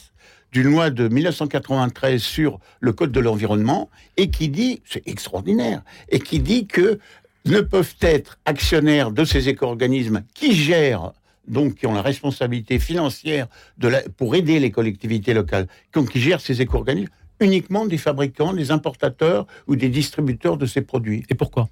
d'une 0.53 0.65
loi 0.71 0.91
de 0.91 1.07
1993 1.09 2.21
sur 2.23 2.59
le 2.81 2.93
code 2.93 3.13
de 3.13 3.21
l'environnement 3.21 3.89
et 4.17 4.31
qui 4.31 4.49
dit, 4.49 4.83
c'est 4.85 5.07
extraordinaire, 5.09 5.83
et 6.11 6.19
qui 6.21 6.39
dit 6.41 6.67
que 6.67 6.99
ne 7.47 7.61
peuvent 7.61 7.95
être 8.01 8.39
actionnaires 8.45 9.11
de 9.13 9.25
ces 9.25 9.49
éco-organismes 9.49 10.25
qui 10.35 10.55
gèrent 10.57 11.13
donc 11.47 11.75
qui 11.75 11.87
ont 11.87 11.93
la 11.95 12.03
responsabilité 12.03 12.79
financière 12.79 13.49
de 13.79 13.89
la, 13.89 14.01
pour 14.17 14.35
aider 14.35 14.59
les 14.61 14.71
collectivités 14.71 15.35
locales, 15.35 15.67
donc 15.93 16.11
qui 16.11 16.19
gèrent 16.21 16.41
ces 16.41 16.63
éco-organismes, 16.63 17.11
uniquement 17.41 17.87
des 17.87 17.99
fabricants, 17.99 18.53
des 18.53 18.71
importateurs 18.71 19.47
ou 19.67 19.77
des 19.77 19.89
distributeurs 19.89 20.57
de 20.57 20.67
ces 20.67 20.83
produits. 20.83 21.25
Et 21.31 21.35
pourquoi? 21.35 21.69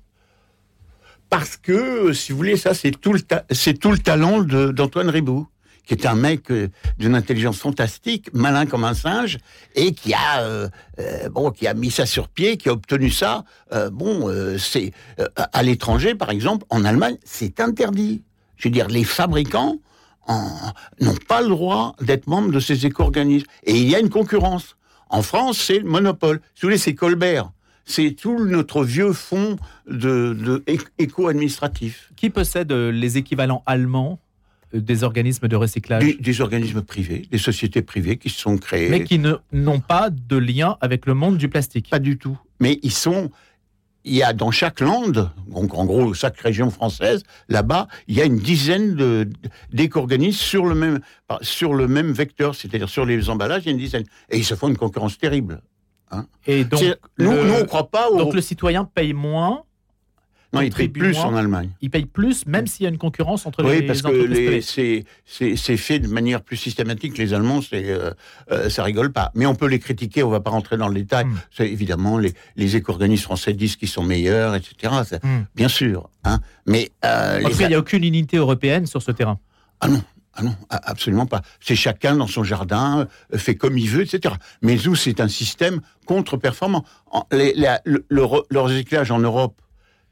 Parce 1.31 1.57
que, 1.57 2.13
si 2.13 2.33
vous 2.33 2.39
voulez, 2.39 2.57
ça, 2.57 2.75
c'est 2.75 2.91
tout 2.91 3.13
le, 3.13 3.21
c'est 3.51 3.79
tout 3.79 3.91
le 3.91 3.99
talent 3.99 4.43
d'Antoine 4.43 5.09
Ribou. 5.09 5.47
qui 5.87 5.95
est 5.95 6.07
un 6.07 6.15
mec 6.15 6.51
euh, 6.51 6.69
d'une 6.99 7.15
intelligence 7.15 7.59
fantastique, 7.59 8.33
malin 8.33 8.67
comme 8.67 8.85
un 8.85 8.95
singe, 8.95 9.39
et 9.75 9.93
qui 9.93 10.15
a, 10.15 10.43
euh, 10.43 10.69
euh, 11.01 11.29
bon, 11.29 11.51
qui 11.51 11.67
a 11.67 11.75
mis 11.75 11.91
ça 11.91 12.07
sur 12.07 12.29
pied, 12.29 12.57
qui 12.57 12.69
a 12.69 12.73
obtenu 12.73 13.11
ça. 13.11 13.45
Euh, 13.73 13.91
bon, 13.91 14.29
euh, 14.29 14.59
c'est 14.59 14.93
euh, 15.19 15.27
à 15.37 15.63
l'étranger, 15.63 16.15
par 16.15 16.31
exemple, 16.31 16.65
en 16.71 16.85
Allemagne, 16.85 17.17
c'est 17.25 17.61
interdit. 17.61 18.23
Je 18.57 18.69
veux 18.69 18.73
dire, 18.73 18.89
les 18.89 19.05
fabricants 19.05 19.79
n'ont 21.01 21.17
pas 21.27 21.43
le 21.43 21.49
droit 21.49 21.97
d'être 22.01 22.29
membres 22.29 22.53
de 22.53 22.61
ces 22.61 22.87
éco-organismes. 22.87 23.47
Et 23.65 23.77
il 23.77 23.91
y 23.91 23.97
a 23.97 23.99
une 23.99 24.09
concurrence. 24.09 24.77
En 25.13 25.23
France, 25.23 25.59
c'est 25.59 25.79
le 25.79 25.85
monopole. 25.89 26.41
Si 26.55 26.63
vous 26.63 26.67
voulez, 26.69 26.79
c'est 26.79 26.95
Colbert. 26.95 27.51
C'est 27.85 28.13
tout 28.13 28.45
notre 28.45 28.83
vieux 28.85 29.13
fonds 29.13 29.57
de, 29.89 30.35
de 30.35 30.63
éco-administratif. 30.99 32.11
Qui 32.17 32.31
possède 32.31 32.73
euh, 32.73 32.91
les 32.93 33.19
équivalents 33.19 33.63
allemands 33.67 34.21
euh, 34.75 34.81
des 34.81 35.03
organismes 35.05 35.49
de 35.49 35.57
recyclage 35.57 36.03
Des, 36.05 36.15
des 36.15 36.41
organismes 36.41 36.83
privés, 36.83 37.27
des 37.31 37.39
sociétés 37.39 37.83
privées 37.83 38.17
qui 38.17 38.31
se 38.31 38.41
sont 38.41 38.57
créées. 38.59 38.89
mais 38.89 39.05
qui 39.05 39.19
ne- 39.19 39.35
n'ont 39.53 39.81
pas 39.81 40.11
de 40.11 40.37
lien 40.37 40.77
avec 40.81 41.07
le 41.07 41.15
monde 41.15 41.37
du 41.39 41.49
plastique. 41.49 41.91
Pas 41.91 41.99
du 41.99 42.19
tout. 42.19 42.39
Mais 42.61 42.79
ils 42.83 42.93
sont. 42.93 43.31
Il 44.05 44.15
y 44.15 44.23
a 44.23 44.33
dans 44.33 44.51
chaque 44.51 44.81
lande, 44.81 45.31
donc 45.47 45.75
en 45.75 45.85
gros 45.85 46.13
chaque 46.13 46.39
région 46.41 46.71
française, 46.71 47.23
là-bas, 47.49 47.87
il 48.09 48.17
y 48.17 48.21
a 48.21 48.25
une 48.25 48.39
dizaine 48.39 48.97
de- 48.97 49.29
d'éco-organismes 49.73 50.41
sur 50.41 50.67
le 50.67 50.75
même 50.75 51.01
sur 51.41 51.73
le 51.75 51.87
même 51.89 52.13
vecteur, 52.13 52.55
c'est-à-dire 52.55 52.89
sur 52.89 53.07
les 53.07 53.31
emballages, 53.31 53.63
il 53.65 53.67
y 53.67 53.69
a 53.69 53.73
une 53.73 53.79
dizaine. 53.79 54.05
Et 54.29 54.39
ils 54.39 54.45
se 54.45 54.55
font 54.55 54.69
une 54.69 54.77
concurrence 54.77 55.17
terrible. 55.19 55.63
Et 56.47 56.65
donc, 56.65 56.83
nous, 57.19 57.31
nous, 57.33 57.53
on 57.55 57.59
ne 57.61 57.63
croit 57.65 57.89
pas 57.91 58.11
au. 58.11 58.19
donc 58.19 58.35
le 58.35 58.41
citoyen 58.43 58.85
paye 58.85 59.15
moins, 59.15 59.63
non, 60.53 60.61
ils 60.61 60.73
payent 60.73 60.89
plus 60.89 61.15
moins. 61.15 61.25
en 61.27 61.35
Allemagne. 61.37 61.71
il 61.81 61.89
paye 61.91 62.05
plus, 62.05 62.45
même 62.47 62.67
s'il 62.67 62.85
y 62.85 62.87
a 62.87 62.91
une 62.91 62.99
concurrence 62.99 63.47
entre 63.47 63.65
Oui, 63.65 63.81
les 63.81 63.87
parce 63.87 64.03
que 64.03 64.09
entreprises 64.09 64.29
les- 64.31 64.45
privées. 64.47 64.61
c'est 64.61 65.57
c'est- 65.57 65.77
fait 65.77 65.99
de 65.99 66.09
manière 66.09 66.43
plus 66.43 66.57
systématique. 66.57 67.17
Les 67.19 67.33
Allemands, 67.33 67.61
euh, 67.73 68.13
euh, 68.51 68.69
ça 68.69 68.83
rigole 68.85 69.13
pas. 69.13 69.31
Mais 69.35 69.47
on 69.47 69.55
peut 69.55 69.67
les 69.69 69.79
critiquer. 69.79 70.23
On 70.23 70.29
va 70.31 70.41
pas 70.41 70.51
rentrer 70.51 70.77
dans 70.77 70.89
le 70.89 70.95
détail. 70.95 71.27
C'est 71.51 71.69
évidemment 71.69 72.19
les, 72.19 72.35
les 72.57 72.77
éco-organismes 72.77 73.23
français 73.25 73.55
disent 73.55 73.77
qu'ils 73.77 73.89
sont 73.89 74.03
meilleurs, 74.05 74.55
etc. 74.55 74.93
Hmm. 75.23 75.43
Bien 75.55 75.69
sûr. 75.69 76.11
Hein. 76.25 76.41
Mais 76.67 76.91
euh, 77.05 77.37
En 77.37 77.39
les 77.49 77.53
tout 77.53 77.59
cas, 77.59 77.65
il 77.65 77.69
n'y 77.69 77.75
a 77.75 77.79
aucune 77.79 78.05
unité 78.05 78.37
européenne 78.37 78.87
sur 78.87 79.01
ce 79.03 79.11
terrain. 79.13 79.39
Ah 79.81 79.89
non, 79.89 80.03
ah 80.35 80.43
non, 80.43 80.55
absolument 80.69 81.27
pas. 81.27 81.41
C'est 81.61 81.75
chacun 81.77 82.15
dans 82.17 82.27
son 82.27 82.45
jardin, 82.45 83.09
euh, 83.33 83.39
fait 83.39 83.55
comme 83.55 83.79
il 83.79 83.89
veut, 83.89 84.03
etc. 84.03 84.35
Mais 84.61 84.77
nous, 84.85 84.95
c'est 84.97 85.21
un 85.21 85.29
système 85.29 85.81
contre-performant. 86.07 86.85
Le, 87.31 88.03
le 88.09 88.23
re- 88.23 88.45
le 88.51 88.61
recyclage 88.61 89.11
en 89.11 89.19
Europe, 89.19 89.61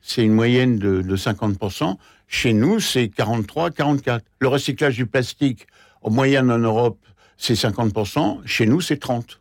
c'est 0.02 0.24
une 0.24 0.32
moyenne 0.32 0.78
de, 0.78 1.02
de 1.02 1.16
50%. 1.16 1.96
Chez 2.28 2.52
nous, 2.52 2.80
c'est 2.80 3.08
43, 3.08 3.70
44. 3.70 4.24
Le 4.38 4.48
recyclage 4.48 4.96
du 4.96 5.06
plastique, 5.06 5.66
en 6.02 6.10
moyenne 6.10 6.50
en 6.50 6.58
Europe, 6.58 6.98
c'est 7.36 7.54
50%. 7.54 8.40
Chez 8.44 8.66
nous, 8.66 8.80
c'est 8.80 8.98
30. 8.98 9.40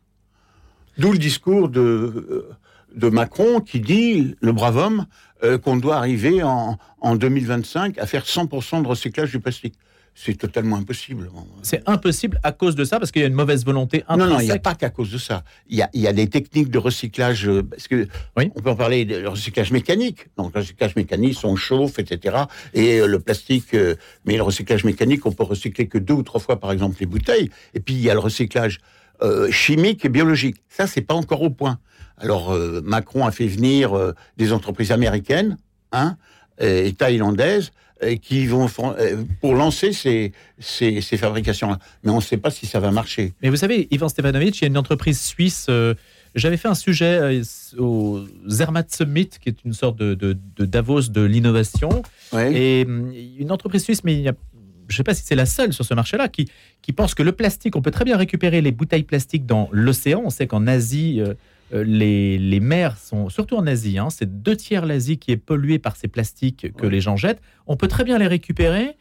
D'où 0.97 1.11
le 1.11 1.17
discours 1.17 1.69
de, 1.69 1.81
euh, 1.81 2.49
de 2.95 3.09
Macron 3.09 3.61
qui 3.61 3.79
dit, 3.79 4.35
le 4.41 4.51
brave 4.51 4.77
homme, 4.77 5.05
euh, 5.43 5.57
qu'on 5.57 5.77
doit 5.77 5.97
arriver 5.97 6.43
en, 6.43 6.77
en 6.99 7.15
2025 7.15 7.97
à 7.97 8.05
faire 8.05 8.25
100% 8.25 8.81
de 8.81 8.87
recyclage 8.87 9.31
du 9.31 9.39
plastique. 9.39 9.75
C'est 10.15 10.35
totalement 10.37 10.75
impossible. 10.77 11.29
C'est 11.61 11.81
impossible 11.87 12.39
à 12.43 12.51
cause 12.51 12.75
de 12.75 12.83
ça, 12.83 12.99
parce 12.99 13.11
qu'il 13.11 13.21
y 13.21 13.25
a 13.25 13.27
une 13.27 13.33
mauvaise 13.33 13.63
volonté 13.63 14.03
Non, 14.09 14.17
non, 14.17 14.39
il 14.39 14.45
n'y 14.45 14.51
a 14.51 14.59
pas 14.59 14.75
qu'à 14.75 14.89
cause 14.89 15.11
de 15.11 15.17
ça. 15.17 15.43
Il 15.69 15.77
y 15.77 15.81
a, 15.81 15.89
il 15.93 16.01
y 16.01 16.07
a 16.07 16.13
des 16.13 16.27
techniques 16.27 16.69
de 16.69 16.77
recyclage, 16.77 17.47
euh, 17.47 17.63
parce 17.63 17.87
que 17.87 18.07
Oui. 18.37 18.51
on 18.55 18.61
peut 18.61 18.69
en 18.69 18.75
parler 18.75 19.05
de 19.05 19.25
recyclage 19.25 19.71
mécanique. 19.71 20.27
Donc, 20.37 20.53
le 20.53 20.59
recyclage 20.59 20.95
mécanique, 20.95 21.37
on 21.43 21.55
chauffe, 21.55 21.99
etc. 21.99 22.35
Et 22.73 22.99
euh, 22.99 23.07
le 23.07 23.19
plastique, 23.19 23.73
euh, 23.73 23.95
mais 24.25 24.35
le 24.35 24.43
recyclage 24.43 24.83
mécanique, 24.83 25.25
on 25.25 25.31
peut 25.31 25.43
recycler 25.43 25.87
que 25.87 25.97
deux 25.97 26.13
ou 26.15 26.23
trois 26.23 26.41
fois, 26.41 26.59
par 26.59 26.71
exemple, 26.71 26.97
les 26.99 27.05
bouteilles. 27.05 27.49
Et 27.73 27.79
puis, 27.79 27.93
il 27.93 28.01
y 28.01 28.09
a 28.09 28.13
le 28.13 28.19
recyclage 28.19 28.79
euh, 29.21 29.49
chimique 29.51 30.05
et 30.05 30.09
biologique. 30.09 30.57
Ça, 30.69 30.87
c'est 30.87 31.01
pas 31.01 31.13
encore 31.13 31.41
au 31.41 31.49
point. 31.49 31.79
Alors, 32.17 32.51
euh, 32.53 32.81
Macron 32.83 33.25
a 33.25 33.31
fait 33.31 33.47
venir 33.47 33.97
euh, 33.97 34.13
des 34.37 34.51
entreprises 34.53 34.91
américaines, 34.91 35.57
hein, 35.91 36.17
et 36.59 36.93
thaïlandaises, 36.93 37.71
euh, 38.03 38.15
qui 38.15 38.45
vont 38.47 38.67
euh, 38.79 39.23
pour 39.41 39.55
lancer 39.55 39.91
ces, 39.93 40.31
ces, 40.59 41.01
ces 41.01 41.17
fabrications-là. 41.17 41.79
Mais 42.03 42.11
on 42.11 42.17
ne 42.17 42.21
sait 42.21 42.37
pas 42.37 42.51
si 42.51 42.65
ça 42.65 42.79
va 42.79 42.91
marcher. 42.91 43.33
Mais 43.41 43.49
vous 43.49 43.55
savez, 43.57 43.87
Ivan 43.91 44.07
Stefanovic, 44.09 44.57
il 44.57 44.61
y 44.61 44.65
a 44.65 44.67
une 44.67 44.77
entreprise 44.77 45.19
suisse. 45.19 45.65
euh, 45.69 45.93
J'avais 46.35 46.57
fait 46.57 46.67
un 46.69 46.75
sujet 46.75 47.17
euh, 47.21 47.43
au 47.77 48.21
Zermatt 48.47 48.93
Summit, 48.93 49.29
qui 49.41 49.49
est 49.49 49.57
une 49.65 49.73
sorte 49.73 49.97
de, 49.97 50.13
de- 50.13 50.37
de 50.57 50.65
Davos 50.65 51.09
de 51.09 51.21
l'innovation. 51.21 52.03
Ouais. 52.31 52.53
Et 52.53 52.81
une 53.39 53.51
entreprise 53.51 53.83
suisse, 53.83 54.03
mais 54.03 54.13
il 54.13 54.21
y 54.21 54.29
a- 54.29 54.35
je 54.87 54.93
ne 54.93 54.97
sais 54.97 55.03
pas 55.03 55.13
si 55.13 55.23
c'est 55.23 55.35
la 55.35 55.45
seule 55.45 55.73
sur 55.73 55.85
ce 55.85 55.93
marché-là, 55.93 56.29
qui, 56.29 56.49
qui 56.81 56.93
pense 56.93 57.13
que 57.13 57.21
le 57.23 57.31
plastique, 57.31 57.75
on 57.75 57.81
peut 57.81 57.91
très 57.91 58.05
bien 58.05 58.17
récupérer 58.17 58.61
les 58.61 58.71
bouteilles 58.71 59.03
plastiques 59.03 59.45
dans 59.45 59.67
l'océan. 59.71 60.21
On 60.25 60.29
sait 60.31 60.47
qu'en 60.47 60.65
Asie, 60.67 61.19
euh, 61.21 61.25
euh, 61.27 61.33
les, 61.71 62.38
les 62.38 62.59
mers 62.59 62.97
sont, 62.97 63.29
surtout 63.29 63.55
en 63.55 63.67
Asie, 63.67 63.97
hein, 63.97 64.09
c'est 64.09 64.41
deux 64.41 64.55
tiers 64.55 64.85
l'Asie 64.85 65.17
qui 65.17 65.31
est 65.31 65.38
polluée 65.38 65.79
par 65.79 65.95
ces 65.95 66.07
plastiques 66.07 66.71
que 66.75 66.85
Ouais. 66.85 66.91
les 66.91 67.01
gens 67.01 67.15
jettent. 67.15 67.41
On 67.67 67.75
peut 67.77 67.88
très 67.88 68.03
bien 68.03 68.17
les 68.17 68.27
récupérer 68.27 68.95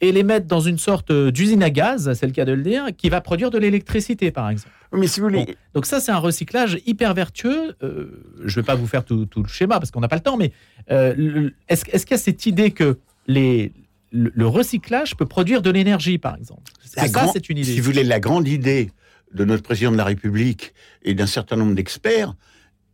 et 0.00 0.10
les 0.10 0.24
mettre 0.24 0.46
dans 0.46 0.60
une 0.60 0.78
sorte 0.78 1.12
euh, 1.12 1.30
d'usine 1.30 1.62
à 1.62 1.70
gaz, 1.70 2.12
c'est 2.14 2.26
le 2.26 2.32
cas 2.32 2.44
de 2.44 2.52
le 2.52 2.62
dire, 2.62 2.86
qui 2.96 3.08
va 3.08 3.20
produire 3.20 3.50
de 3.52 3.58
l'électricité, 3.58 4.32
par 4.32 4.50
exemple. 4.50 4.74
Mais 4.92 5.06
si 5.06 5.20
vous 5.20 5.26
voulez, 5.26 5.44
Bon. 5.46 5.52
Donc 5.74 5.86
ça, 5.86 6.00
c'est 6.00 6.10
un 6.10 6.18
recyclage 6.18 6.78
hyper 6.86 7.14
vertueux. 7.14 7.76
Euh, 7.84 8.20
je 8.44 8.58
ne 8.58 8.62
vais 8.62 8.66
pas 8.66 8.74
vous 8.74 8.86
faire 8.88 9.04
tout, 9.04 9.26
tout 9.26 9.42
le 9.42 9.48
schéma 9.48 9.78
parce 9.78 9.90
qu'on 9.92 10.00
n'a 10.00 10.08
pas 10.08 10.16
le 10.16 10.22
temps, 10.22 10.36
mais 10.36 10.50
euh, 10.90 11.50
est-ce 11.68 11.84
qu'il 11.84 12.10
y 12.10 12.14
a 12.14 12.18
cette 12.18 12.46
idée 12.46 12.72
que 12.72 12.98
les, 13.28 13.72
le, 14.10 14.32
le 14.34 14.46
recyclage 14.48 15.16
peut 15.16 15.24
produire 15.26 15.62
de 15.62 15.70
l'énergie, 15.70 16.18
par 16.18 16.36
exemple? 16.36 16.72
Ça, 16.84 17.06
c'est 17.32 17.48
une 17.48 17.58
idée. 17.58 17.72
Si 17.72 17.78
vous 17.80 17.86
voulez, 17.86 18.02
la 18.04 18.18
grande 18.20 18.48
idée 18.48 18.90
de 19.32 19.44
notre 19.44 19.62
président 19.62 19.90
de 19.92 19.96
la 19.96 20.04
République 20.04 20.74
et 21.02 21.14
d'un 21.14 21.26
certain 21.26 21.56
nombre 21.56 21.74
d'experts, 21.74 22.34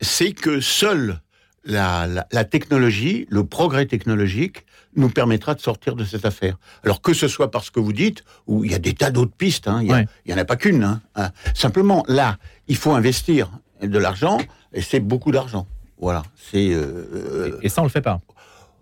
c'est 0.00 0.32
que 0.32 0.60
seule 0.60 1.20
la, 1.64 2.06
la- 2.06 2.26
la 2.32 2.44
technologie, 2.44 3.26
le 3.30 3.44
progrès 3.44 3.86
technologique, 3.86 4.64
nous 4.96 5.10
permettra 5.10 5.54
de 5.54 5.60
sortir 5.60 5.96
de 5.96 6.04
cette 6.04 6.24
affaire. 6.24 6.56
Alors 6.84 7.02
que 7.02 7.12
ce 7.12 7.28
soit 7.28 7.50
parce 7.50 7.70
que 7.70 7.78
vous 7.80 7.92
dites, 7.92 8.24
ou 8.46 8.64
il 8.64 8.70
y 8.70 8.74
a 8.74 8.78
des 8.78 8.94
tas 8.94 9.10
d'autres 9.10 9.34
pistes, 9.36 9.68
hein, 9.68 9.80
il 9.82 9.90
Ouais. 9.92 10.06
n'y 10.26 10.32
en 10.32 10.38
a 10.38 10.44
pas 10.44 10.56
qu'une. 10.56 10.82
hein, 10.82 11.00
hein. 11.14 11.30
Simplement, 11.54 12.04
là, 12.08 12.38
il 12.68 12.76
faut 12.76 12.92
investir 12.92 13.50
de 13.82 13.98
l'argent, 13.98 14.38
et 14.72 14.80
c'est 14.80 15.00
beaucoup 15.00 15.30
d'argent. 15.30 15.66
Voilà, 16.00 16.22
c'est... 16.50 16.70
euh, 16.72 17.08
euh, 17.14 17.58
Et, 17.62 17.66
et 17.66 17.68
ça, 17.68 17.82
on 17.82 17.84
le 17.84 17.90
fait 17.90 18.00
pas. 18.00 18.20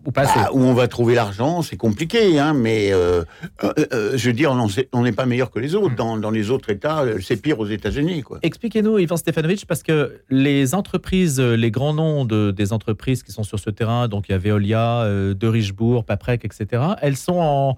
Ou 0.07 0.13
pas 0.13 0.25
bah, 0.25 0.51
où 0.53 0.61
on 0.61 0.73
va 0.73 0.87
trouver 0.87 1.15
l'argent, 1.17 1.63
c'est 1.63 1.77
compliqué, 1.77 2.39
hein, 2.39 2.55
mais 2.55 2.93
euh, 2.93 3.25
euh, 3.65 3.73
euh, 3.93 4.13
je 4.17 4.29
veux 4.29 4.33
dire, 4.33 4.57
on 4.93 5.03
n'est 5.03 5.13
pas 5.13 5.27
meilleur 5.27 5.51
que 5.51 5.59
les 5.59 5.75
autres. 5.75 5.95
Mm. 5.95 5.97
Dans, 5.97 6.17
dans 6.17 6.31
les 6.31 6.51
autres 6.51 6.71
États, 6.71 7.05
c'est 7.21 7.37
pire 7.37 7.59
aux 7.59 7.67
États-Unis. 7.67 8.23
Expliquez-nous, 8.43 8.99
Ivan 8.99 9.17
Stefanovic, 9.17 9.67
parce 9.67 9.83
que 9.83 10.21
les 10.31 10.75
entreprises, 10.77 11.41
les 11.41 11.71
grands 11.73 11.93
noms 11.95 12.25
de- 12.25 12.53
des 12.53 12.73
entreprises 12.73 13.23
qui 13.25 13.33
sont 13.33 13.43
sur 13.43 13.59
ce 13.59 13.69
terrain, 13.71 14.07
donc 14.07 14.29
il 14.29 14.33
y 14.33 14.35
a 14.35 14.39
Veolia, 14.39 15.03
euh, 15.03 15.35
De 15.35 15.49
Richebourg, 15.49 16.05
Paprec, 16.05 16.45
etc., 16.45 16.83
elles 17.03 17.17
sont 17.17 17.39
en, 17.41 17.77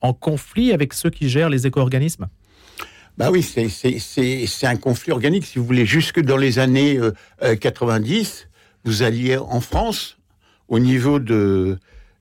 en 0.00 0.12
conflit 0.14 0.72
avec 0.72 0.94
ceux 0.94 1.10
qui 1.10 1.28
gèrent 1.28 1.50
les 1.50 1.66
éco-organismes? 1.66 2.28
Bah 3.18 3.30
oui, 3.32 3.42
c'est- 3.42 4.66
un 4.66 4.76
conflit 4.76 5.12
organique, 5.12 5.44
si 5.44 5.58
vous 5.58 5.64
voulez. 5.64 5.84
Jusque 5.86 6.20
dans 6.20 6.36
les 6.36 6.58
années 6.60 6.96
euh, 6.98 7.12
euh, 7.42 7.56
90, 7.56 8.48
vous 8.84 9.02
alliez 9.02 9.36
en 9.36 9.60
France 9.60 10.17
au 10.68 10.78
niveau 10.78 11.18
de... 11.18 11.78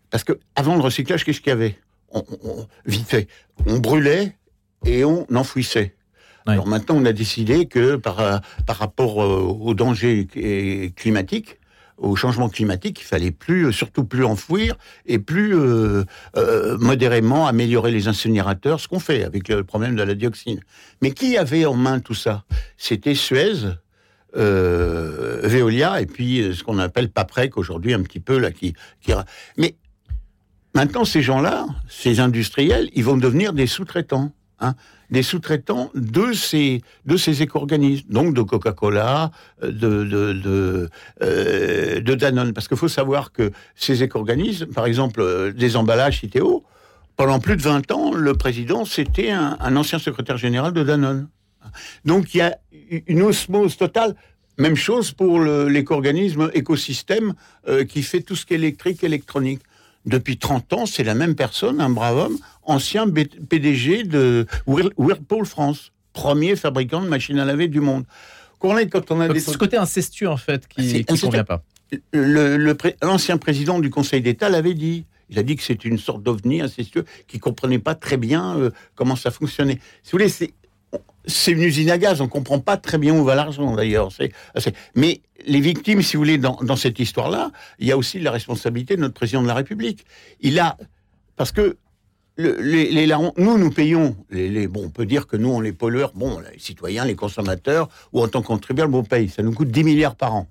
Parce 0.09 0.23
que 0.23 0.39
avant 0.55 0.75
le 0.75 0.81
recyclage, 0.81 1.23
qu'est-ce 1.23 1.41
qu'il 1.41 1.49
y 1.49 1.53
avait? 1.53 1.77
On, 2.11 2.23
Vite 2.85 3.07
fait, 3.07 3.27
on 3.65 3.79
brûlait 3.79 4.35
et 4.85 5.03
on 5.03 5.27
enfouissait. 5.35 5.95
Ouais. 6.45 6.53
Alors 6.53 6.67
maintenant, 6.67 6.95
on 6.95 7.05
a 7.05 7.11
décidé 7.11 7.65
que 7.65 7.97
par, 7.97 8.41
par 8.65 8.77
rapport 8.77 9.21
euh, 9.21 9.41
aux 9.41 9.73
dangers 9.73 10.27
cl- 10.33 10.93
climatiques, 10.93 11.57
au 11.97 12.15
changement 12.15 12.47
climatique, 12.47 13.01
il 13.01 13.03
fallait 13.03 13.31
plus, 13.31 13.65
euh, 13.65 13.71
surtout 13.71 14.05
plus 14.05 14.23
enfouir 14.23 14.77
et 15.07 15.19
plus 15.19 15.55
euh, 15.55 16.05
euh, 16.37 16.77
modérément 16.77 17.47
améliorer 17.47 17.91
les 17.91 18.07
incinérateurs, 18.07 18.79
ce 18.79 18.87
qu'on 18.87 18.99
fait 18.99 19.23
avec 19.23 19.49
le 19.49 19.63
problème 19.63 19.95
de 19.95 20.03
la 20.03 20.13
dioxine. 20.13 20.61
Mais 21.01 21.11
qui 21.11 21.37
avait 21.37 21.65
en 21.65 21.73
main 21.73 21.99
tout 21.99 22.13
ça? 22.13 22.45
C'était 22.77 23.15
Suez, 23.15 23.73
euh, 24.35 25.39
Veolia 25.43 26.01
et 26.01 26.05
puis 26.05 26.41
euh, 26.41 26.53
ce 26.53 26.63
qu'on 26.63 26.79
appelle 26.79 27.09
Paprec 27.09 27.57
aujourd'hui 27.57 27.93
un 27.93 28.01
petit 28.01 28.19
peu 28.19 28.37
là 28.37 28.51
qui. 28.51 28.73
Mais 29.57 29.75
maintenant 30.75 31.05
ces 31.05 31.21
gens-là, 31.21 31.65
ces 31.87 32.19
industriels, 32.19 32.89
ils 32.93 33.03
vont 33.03 33.17
devenir 33.17 33.53
des 33.53 33.67
sous-traitants. 33.67 34.31
Hein, 34.59 34.73
des 35.11 35.21
sous-traitants 35.21 35.91
de 35.93 36.33
ces 36.33 36.81
de 37.05 37.15
ces 37.15 37.43
éco-organismes, 37.43 38.07
donc 38.09 38.33
de 38.33 38.41
Coca-Cola, 38.41 39.31
euh, 39.63 39.71
de 39.71 40.03
de 40.03 40.89
de, 42.01 42.15
Danone, 42.15 42.53
parce 42.53 42.67
qu'il 42.67 42.75
faut 42.75 42.87
savoir 42.87 43.31
que 43.31 43.51
ces 43.75 44.01
éco-organismes, 44.01 44.65
par 44.65 44.87
exemple 44.87 45.53
des 45.53 45.77
emballages 45.77 46.19
Citeo, 46.21 46.65
pendant 47.15 47.39
plus 47.39 47.55
de 47.55 47.61
20 47.61 47.91
ans, 47.91 48.13
le 48.13 48.33
président 48.33 48.83
c'était 48.83 49.29
un, 49.29 49.57
un 49.59 49.75
ancien 49.75 49.99
secrétaire 49.99 50.37
général 50.37 50.73
de 50.73 50.83
Danone. 50.83 51.29
Donc 52.05 52.33
il 52.33 52.37
y 52.37 52.41
a 52.41 52.57
une 53.07 53.21
osmose 53.21 53.77
totale. 53.77 54.15
Même 54.57 54.75
chose 54.75 55.11
pour 55.11 55.39
l'éco-organisme 55.39 56.49
écosystème 56.53 57.35
euh, 57.67 57.85
qui 57.85 58.01
fait 58.01 58.21
tout 58.21 58.35
ce 58.35 58.45
qui 58.45 58.53
est 58.53 58.57
électrique, 58.57 59.03
électronique. 59.03 59.61
Depuis 60.05 60.37
30 60.37 60.73
ans, 60.73 60.85
c'est 60.85 61.03
la 61.03 61.15
même 61.15 61.35
personne, 61.35 61.81
un 61.81 61.89
brave 61.89 62.17
homme, 62.17 62.37
ancien 62.63 63.07
PDG 63.09 64.03
de 64.03 64.47
Whirlpool 64.65 65.45
France, 65.45 65.91
premier 66.13 66.55
fabricant 66.55 67.01
de 67.01 67.07
machines 67.07 67.37
à 67.39 67.45
laver 67.45 67.67
du 67.67 67.81
monde. 67.81 68.05
quand 68.59 68.71
on 69.11 69.19
a 69.19 69.39
ce 69.39 69.57
côté 69.57 69.77
incestueux, 69.77 70.29
en 70.29 70.37
fait, 70.37 70.67
qui 70.67 70.81
ne 70.81 71.21
convient 71.21 71.43
pas. 71.43 71.61
L'ancien 72.13 73.37
président 73.37 73.79
du 73.79 73.89
Conseil 73.89 74.21
d'État 74.21 74.49
l'avait 74.49 74.73
dit. 74.73 75.05
Il 75.29 75.37
a 75.37 75.43
dit 75.43 75.57
que 75.57 75.63
c'était 75.63 75.89
une 75.89 75.97
sorte 75.97 76.23
d'ovni 76.23 76.61
incestueux 76.61 77.03
qui 77.27 77.37
comprenait 77.39 77.79
pas 77.79 77.95
très 77.95 78.15
bien 78.15 78.57
euh, 78.57 78.71
comment 78.95 79.17
ça 79.17 79.29
fonctionnait. 79.29 79.79
Si 80.03 80.11
vous 80.11 80.19
voulez, 80.19 80.29
c'est 81.27 81.51
une 81.51 81.61
usine 81.61 81.91
à 81.91 81.97
gaz. 81.97 82.21
On 82.21 82.27
comprend 82.27 82.59
pas 82.59 82.77
très 82.77 82.97
bien 82.97 83.13
où 83.13 83.23
va 83.23 83.35
l'argent 83.35 83.75
d'ailleurs. 83.75 84.09
Mais 84.95 85.21
les 85.45 85.59
victimes, 85.59 86.01
si 86.01 86.15
vous 86.15 86.21
voulez, 86.21 86.37
dans, 86.37 86.75
cette 86.75 86.99
histoire-là, 86.99 87.51
il 87.79 87.87
y 87.87 87.91
a 87.91 87.97
aussi 87.97 88.19
la 88.19 88.31
responsabilité 88.31 88.95
de 88.95 89.01
notre 89.01 89.13
président 89.13 89.43
de 89.43 89.47
la 89.47 89.53
République. 89.53 90.05
Il 90.39 90.59
a 90.59 90.77
parce 91.35 91.51
que 91.51 91.77
les, 92.37 93.07
nous, 93.37 93.57
nous 93.57 93.71
payons, 93.71 94.15
les, 94.29 94.67
bon, 94.67 94.85
on 94.85 94.89
peut 94.89 95.05
dire 95.05 95.27
que 95.27 95.37
nous, 95.37 95.49
on 95.49 95.59
les 95.59 95.73
pollueurs, 95.73 96.13
bon, 96.13 96.39
les 96.39 96.59
citoyens, 96.59 97.05
les 97.05 97.15
consommateurs, 97.15 97.89
ou 98.13 98.21
en 98.21 98.27
tant 98.27 98.41
que 98.41 98.47
contribuable, 98.47 98.95
on 98.95 99.03
paye. 99.03 99.29
Ça 99.29 99.43
nous 99.43 99.53
coûte 99.53 99.69
10 99.69 99.83
milliards 99.83 100.15
par 100.15 100.35
an 100.35 100.47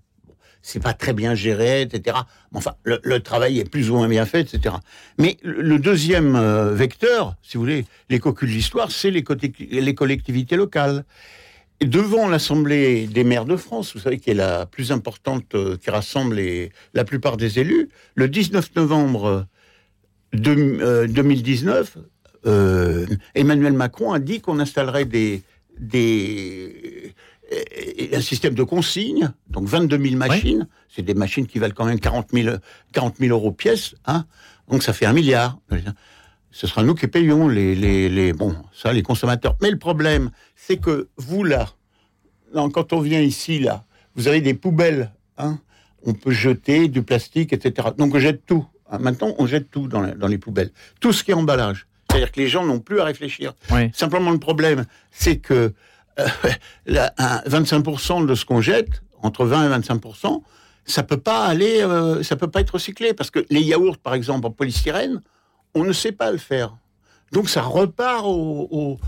c'est 0.66 0.82
pas 0.82 0.94
très 0.94 1.12
bien 1.12 1.36
géré, 1.36 1.82
etc. 1.82 2.16
Enfin, 2.52 2.74
le, 2.82 3.18
travail 3.20 3.60
est 3.60 3.70
plus 3.70 3.88
ou 3.88 3.94
moins 3.94 4.08
bien 4.08 4.26
fait, 4.26 4.40
etc. 4.40 4.74
Mais 5.16 5.36
le 5.44 5.78
deuxième 5.78 6.34
euh, 6.34 6.74
vecteur, 6.74 7.36
si 7.40 7.56
vous 7.56 7.62
voulez, 7.62 7.84
l'écocule 8.10 8.48
de 8.48 8.54
l'histoire, 8.54 8.90
c'est 8.90 9.12
les, 9.12 9.24
les, 9.70 9.94
collectivités 9.94 10.56
locales. 10.56 11.04
Devant 11.80 12.28
l'Assemblée 12.28 13.06
des 13.06 13.22
maires 13.22 13.44
de 13.44 13.56
France, 13.56 13.94
vous 13.94 14.00
savez, 14.00 14.18
qui 14.18 14.30
est 14.30 14.34
la 14.34 14.66
plus 14.66 14.90
importante, 14.90 15.54
euh, 15.54 15.76
qui 15.76 15.90
rassemble 15.90 16.42
la 16.94 17.04
plupart 17.04 17.36
des 17.36 17.60
élus, 17.60 17.88
le 18.16 18.28
19 18.28 18.74
novembre 18.74 19.46
2019, 20.32 21.96
euh, 22.46 23.06
Emmanuel 23.36 23.72
Macron 23.72 24.12
a 24.12 24.18
dit 24.18 24.40
qu'on 24.40 24.58
installerait 24.58 25.04
des 25.04 25.44
un 28.12 28.20
système 28.20 28.54
de 28.54 28.62
consigne, 28.62 29.32
donc 29.48 29.66
22 29.66 29.98
000 29.98 30.16
machines, 30.16 30.66
c'est 30.88 31.02
des 31.02 31.14
machines 31.14 31.46
qui 31.46 31.58
valent 31.58 31.74
quand 31.74 31.84
même 31.84 32.00
40 32.00 32.28
000, 32.32 32.56
40 32.92 33.16
000 33.18 33.30
euros 33.30 33.52
pièce, 33.52 33.94
hein, 34.06 34.26
donc 34.68 34.82
ça 34.82 34.92
fait 34.92 35.06
un 35.06 35.12
milliard. 35.12 35.58
Ce 36.50 36.66
sera 36.66 36.82
nous 36.82 36.94
qui 36.94 37.06
payons 37.06 37.48
les, 37.48 37.74
les, 37.74 38.08
les, 38.08 38.32
bon, 38.32 38.56
ça, 38.72 38.92
les 38.92 39.02
consommateurs. 39.02 39.56
Mais 39.60 39.70
le 39.70 39.78
problème, 39.78 40.30
c'est 40.54 40.78
que 40.78 41.08
vous, 41.18 41.44
là, 41.44 41.68
quand 42.54 42.92
on 42.92 43.00
vient 43.00 43.20
ici, 43.20 43.58
là, 43.58 43.84
vous 44.14 44.26
avez 44.26 44.40
des 44.40 44.54
poubelles, 44.54 45.12
hein, 45.36 45.58
on 46.04 46.14
peut 46.14 46.30
jeter 46.30 46.88
du 46.88 47.02
plastique, 47.02 47.52
etc. 47.52 47.88
Donc 47.98 48.14
on 48.14 48.18
jette 48.18 48.46
tout. 48.46 48.64
Hein, 48.90 48.98
maintenant, 48.98 49.34
on 49.38 49.46
jette 49.46 49.70
tout 49.70 49.86
dans, 49.86 50.02
dans 50.16 50.28
les 50.28 50.38
poubelles. 50.38 50.70
Tout 51.00 51.12
ce 51.12 51.22
qui 51.22 51.32
est 51.32 51.34
emballage. 51.34 51.86
C'est-à-dire 52.08 52.32
que 52.32 52.40
les 52.40 52.48
gens 52.48 52.64
n'ont 52.64 52.80
plus 52.80 53.00
à 53.00 53.04
réfléchir. 53.04 53.54
Simplement, 53.92 54.30
le 54.30 54.38
problème, 54.38 54.86
c'est 55.10 55.36
que 55.36 55.74
25% 56.88 58.22
euh, 58.22 58.26
de 58.26 58.34
ce 58.34 58.44
qu'on 58.44 58.60
jette, 58.60 59.02
entre 59.22 59.44
20 59.44 59.70
et 59.70 59.78
25%, 59.78 60.42
ça 60.84 61.02
peut 61.02 61.16
pas 61.16 61.44
aller, 61.44 61.82
euh, 61.82 62.22
ça 62.22 62.36
peut 62.36 62.48
pas 62.48 62.60
être 62.60 62.70
recyclé 62.70 63.12
parce 63.12 63.30
que 63.30 63.44
les 63.50 63.60
yaourts, 63.60 63.98
par 63.98 64.14
exemple, 64.14 64.46
en 64.46 64.50
polystyrène, 64.50 65.20
on 65.74 65.84
ne 65.84 65.92
sait 65.92 66.12
pas 66.12 66.30
le 66.30 66.38
faire. 66.38 66.76
Donc 67.32 67.48
ça 67.48 67.62
repart 67.62 68.22
au, 68.24 68.98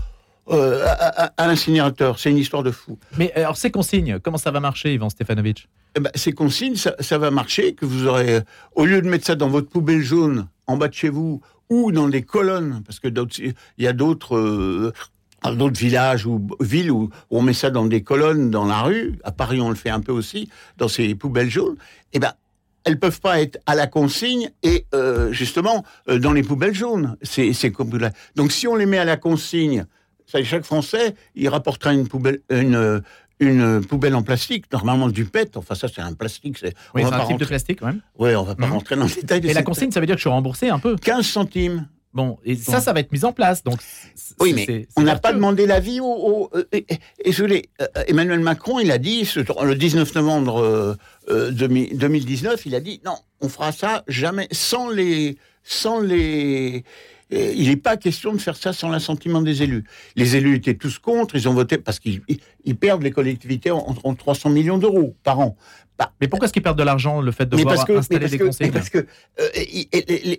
euh, 0.49 0.85
à, 0.85 1.47
l'incinérateur. 1.47 2.19
C'est 2.19 2.31
une 2.31 2.37
histoire 2.37 2.63
de 2.63 2.71
fou. 2.71 2.99
Mais 3.17 3.31
alors 3.33 3.55
ces 3.55 3.71
consignes, 3.71 4.19
comment 4.19 4.37
ça 4.37 4.51
va 4.51 4.59
marcher, 4.59 4.93
Ivan 4.93 5.09
Stefanovic? 5.09 5.69
Eh 5.95 6.01
ben, 6.01 6.11
Ces 6.15 6.33
consignes, 6.33 6.75
ça, 6.75 7.17
va 7.17 7.31
marcher 7.31 7.73
que 7.73 7.85
vous 7.85 8.07
aurez, 8.07 8.41
au 8.75 8.85
lieu 8.85 9.01
de 9.01 9.07
mettre 9.07 9.25
ça 9.25 9.35
dans 9.35 9.47
votre 9.47 9.69
poubelle 9.69 10.01
jaune 10.01 10.47
en 10.67 10.75
bas 10.75 10.89
de 10.89 10.93
chez 10.93 11.09
vous 11.09 11.41
ou 11.69 11.91
dans 11.91 12.09
des 12.09 12.23
colonnes, 12.23 12.81
parce 12.85 12.99
que 12.99 13.07
il 13.07 13.53
y 13.77 13.87
a 13.87 13.93
d'autres 13.93 14.91
dans 15.43 15.53
d'autres 15.53 15.79
villages 15.79 16.25
ou 16.25 16.47
villes 16.59 16.91
où, 16.91 17.09
on 17.29 17.41
met 17.41 17.53
ça 17.53 17.69
dans 17.69 17.85
des 17.85 18.03
colonnes 18.03 18.49
dans 18.49 18.65
la 18.65 18.81
rue, 18.81 19.19
à 19.23 19.31
Paris 19.31 19.61
on 19.61 19.69
le 19.69 19.75
fait 19.75 19.89
un 19.89 20.01
peu 20.01 20.11
aussi, 20.11 20.49
dans 20.77 20.87
ces 20.87 21.15
poubelles 21.15 21.49
jaunes, 21.49 21.75
eh 22.13 22.19
ben 22.19 22.33
elles 22.85 22.99
peuvent 22.99 23.19
pas 23.19 23.41
être 23.41 23.59
à 23.65 23.75
la 23.75 23.87
consigne 23.87 24.49
et 24.63 24.85
euh, 24.93 25.31
justement 25.31 25.83
euh, 26.07 26.17
dans 26.17 26.31
les 26.31 26.43
poubelles 26.43 26.73
jaunes. 26.73 27.17
C'est 27.21 27.51
Donc 28.35 28.51
si 28.51 28.67
on 28.67 28.75
les 28.75 28.85
met 28.85 28.97
à 28.97 29.05
la 29.05 29.17
consigne, 29.17 29.85
ça, 30.25 30.43
chaque 30.43 30.63
Français 30.63 31.15
il 31.35 31.49
rapportera 31.49 31.93
une 31.93 32.07
poubelle, 32.07 32.39
une, 32.49 33.01
une 33.39 33.81
poubelle 33.85 34.15
en 34.15 34.23
plastique, 34.23 34.71
normalement 34.71 35.09
du 35.09 35.25
PET. 35.25 35.57
Enfin 35.57 35.75
ça 35.75 35.87
c'est 35.87 36.01
un 36.01 36.13
plastique. 36.13 36.57
C'est 36.57 36.73
oui, 36.95 37.03
un 37.03 37.25
type 37.25 37.37
de 37.37 37.45
plastique 37.45 37.79
quand 37.79 37.87
même. 37.87 38.01
Oui, 38.17 38.35
on 38.35 38.43
va 38.43 38.55
pas 38.55 38.67
mhm. 38.67 38.73
rentrer 38.73 38.95
dans 38.95 39.05
le 39.05 39.13
détail. 39.13 39.45
Et 39.45 39.53
la 39.53 39.63
consigne, 39.63 39.91
ça 39.91 39.99
veut 39.99 40.05
dire 40.05 40.15
que 40.15 40.19
je 40.19 40.23
suis 40.23 40.29
remboursé 40.29 40.69
un 40.69 40.79
peu. 40.79 40.95
15 40.95 41.25
centimes. 41.25 41.87
Bon, 42.13 42.39
et 42.43 42.55
ça, 42.55 42.81
ça 42.81 42.91
va 42.91 43.01
être 43.01 43.11
mis 43.11 43.23
en 43.23 43.33
place. 43.33 43.63
Donc, 43.63 43.79
oui, 44.39 44.53
mais 44.53 44.87
on 44.95 45.03
n'a 45.03 45.17
pas 45.19 45.31
demandé 45.31 45.67
l'avis 45.67 45.99
au. 45.99 46.49
Euh, 46.55 46.63
et, 46.71 46.85
euh, 47.27 47.85
Emmanuel 48.07 48.39
Macron, 48.39 48.79
il 48.79 48.91
a 48.91 48.97
dit, 48.97 49.29
le 49.35 49.73
19 49.73 50.15
novembre 50.15 50.97
2019, 51.29 52.53
euh, 52.53 52.57
il 52.65 52.73
a 52.73 52.79
dit 52.79 52.99
non, 53.05 53.15
on 53.41 53.49
fera 53.49 53.71
ça 53.71 54.03
jamais 54.07 54.47
sans 54.51 54.89
les. 54.89 55.37
Sans 55.63 55.99
les 55.99 56.83
il 57.29 57.69
n'est 57.69 57.75
pas 57.75 57.97
question 57.97 58.33
de 58.33 58.39
faire 58.39 58.55
ça 58.55 58.73
sans 58.73 58.89
l'assentiment 58.89 59.41
des 59.41 59.61
élus. 59.63 59.83
Les 60.15 60.35
élus 60.35 60.55
étaient 60.55 60.73
tous 60.75 60.99
contre, 60.99 61.35
ils 61.35 61.47
ont 61.47 61.53
voté 61.53 61.77
parce 61.77 61.99
qu'ils 61.99 62.21
perdent 62.79 63.03
les 63.03 63.11
collectivités 63.11 63.71
en, 63.71 63.95
en 64.03 64.15
300 64.15 64.49
millions 64.49 64.77
d'euros 64.77 65.15
par 65.23 65.39
an. 65.39 65.55
Bah, 65.99 66.13
mais 66.21 66.29
pourquoi 66.29 66.45
est-ce 66.45 66.53
qu'ils 66.53 66.63
perdent 66.63 66.79
de 66.79 66.83
l'argent, 66.83 67.19
le 67.19 67.31
fait 67.33 67.45
de 67.45 67.57
voir 67.57 67.89
installer 67.89 68.29
des 68.29 68.39
conseils 68.39 68.71
Parce 68.71 68.89
que 68.89 68.99
euh, 68.99 69.49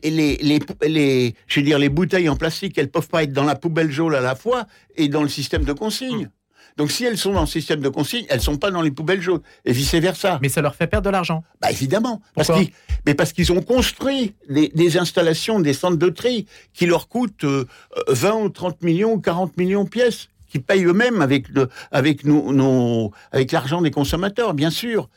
les, 0.02 0.38
les, 0.40 0.58
les, 0.88 1.34
je 1.46 1.60
veux 1.60 1.66
dire, 1.66 1.78
les 1.78 1.90
bouteilles 1.90 2.30
en 2.30 2.36
plastique, 2.36 2.78
elles 2.78 2.90
peuvent 2.90 3.08
pas 3.08 3.24
être 3.24 3.32
dans 3.34 3.44
la 3.44 3.56
poubelle 3.56 3.90
jaune 3.90 4.14
à 4.14 4.20
la 4.20 4.34
fois 4.34 4.64
et 4.96 5.08
dans 5.08 5.22
le 5.22 5.28
système 5.28 5.64
de 5.64 5.74
consigne. 5.74 6.30
Donc 6.76 6.90
si 6.90 7.04
elles 7.04 7.18
sont 7.18 7.32
dans 7.32 7.42
le 7.42 7.46
système 7.46 7.80
de 7.80 7.88
consigne, 7.88 8.24
elles 8.28 8.40
sont 8.40 8.56
pas 8.56 8.70
dans 8.70 8.82
les 8.82 8.90
poubelles 8.90 9.20
jaunes 9.20 9.42
et 9.64 9.72
vice 9.72 9.94
versa. 9.94 10.38
Mais 10.42 10.48
ça 10.48 10.62
leur 10.62 10.74
fait 10.74 10.86
perdre 10.86 11.06
de 11.06 11.10
l'argent. 11.10 11.42
Bah 11.60 11.70
évidemment, 11.70 12.20
parce 12.34 12.50
mais 13.06 13.14
parce 13.14 13.32
qu'ils 13.32 13.52
ont 13.52 13.62
construit 13.62 14.34
des, 14.48 14.98
installations, 14.98 15.60
des 15.60 15.72
centres 15.72 15.96
de 15.96 16.08
tri 16.08 16.46
qui 16.72 16.86
leur 16.86 17.08
coûtent 17.08 17.44
20 17.44 17.66
euh, 18.36 18.44
ou 18.44 18.48
30 18.48 18.82
millions 18.82 19.12
ou 19.12 19.20
40 19.20 19.56
millions 19.56 19.84
de 19.84 19.88
pièces, 19.88 20.28
qui 20.48 20.58
payent 20.58 20.84
eux-mêmes 20.84 21.22
avec 21.22 21.46
avec 21.90 22.24
nos, 22.24 23.12
avec 23.32 23.52
l'argent 23.52 23.82
des 23.82 23.90
consommateurs, 23.90 24.54
bien 24.54 24.70
sûr. 24.70 25.08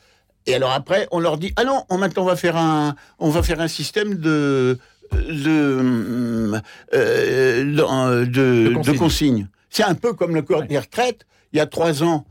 Et 0.46 0.56
alors 0.56 0.72
après, 0.72 1.08
on 1.12 1.20
leur 1.20 1.38
dit 1.38 1.54
ah 1.56 1.63
non, 1.63 1.84
on, 1.89 1.98
maintenant 1.98 2.24
on 2.24 2.28
va 2.28 2.36
faire 2.36 2.58
un, 2.58 2.96
on 3.20 3.30
va 3.30 3.44
faire 3.44 3.62
un 3.62 3.68
système 3.68 4.16
de 4.16 4.78
de, 5.12 6.62
euh, 6.94 8.26
de, 8.26 8.74
de, 8.74 8.98
consignes. 8.98 9.48
C'est 9.70 9.84
un 9.84 9.96
peu 9.96 10.13
comme 10.13 10.36
le 10.36 10.42
corps 10.42 10.63
des 10.63 10.80
retraites. 10.80 11.26
Il 11.54 11.58
y 11.58 11.60
a 11.60 11.68
trois 11.68 12.04
ans, 12.04 12.26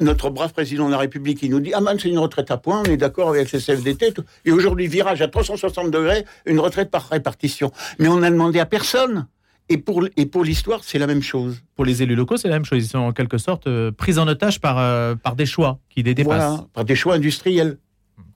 notre 0.00 0.30
brave 0.30 0.52
président 0.52 0.86
de 0.86 0.92
la 0.92 0.98
République, 0.98 1.42
il 1.42 1.50
nous 1.50 1.60
dit 1.60 1.72
Ah, 1.74 1.80
man, 1.80 1.98
c'est 1.98 2.08
une 2.08 2.18
retraite 2.18 2.50
à 2.50 2.56
points, 2.56 2.82
on 2.86 2.90
est 2.90 2.96
d'accord 2.96 3.28
avec 3.28 3.52
le 3.52 3.58
CFDT. 3.58 4.14
Et 4.44 4.52
aujourd'hui, 4.52 4.86
virage 4.86 5.20
à 5.22 5.28
360 5.28 5.90
degrés, 5.90 6.24
une 6.46 6.60
retraite 6.60 6.90
par 6.90 7.08
répartition. 7.08 7.72
Mais 7.98 8.08
on 8.08 8.18
n'a 8.18 8.30
demandé 8.30 8.60
à 8.60 8.66
personne. 8.66 9.26
Et 9.70 9.76
pour, 9.76 10.06
et 10.16 10.24
pour 10.24 10.44
l'histoire, 10.44 10.80
c'est 10.82 10.98
la 10.98 11.06
même 11.06 11.20
chose. 11.20 11.60
Pour 11.74 11.84
les 11.84 12.02
élus 12.02 12.14
locaux, 12.14 12.38
c'est 12.38 12.48
la 12.48 12.54
même 12.54 12.64
chose. 12.64 12.82
Ils 12.82 12.88
sont 12.88 12.98
en 12.98 13.12
quelque 13.12 13.36
sorte 13.36 13.66
euh, 13.66 13.92
pris 13.92 14.18
en 14.18 14.26
otage 14.26 14.60
par, 14.60 14.78
euh, 14.78 15.14
par 15.14 15.36
des 15.36 15.44
choix 15.44 15.78
qui 15.90 16.02
les 16.02 16.14
dépassent. 16.14 16.48
Voilà, 16.48 16.66
par 16.72 16.84
des 16.86 16.94
choix 16.94 17.16
industriels. 17.16 17.76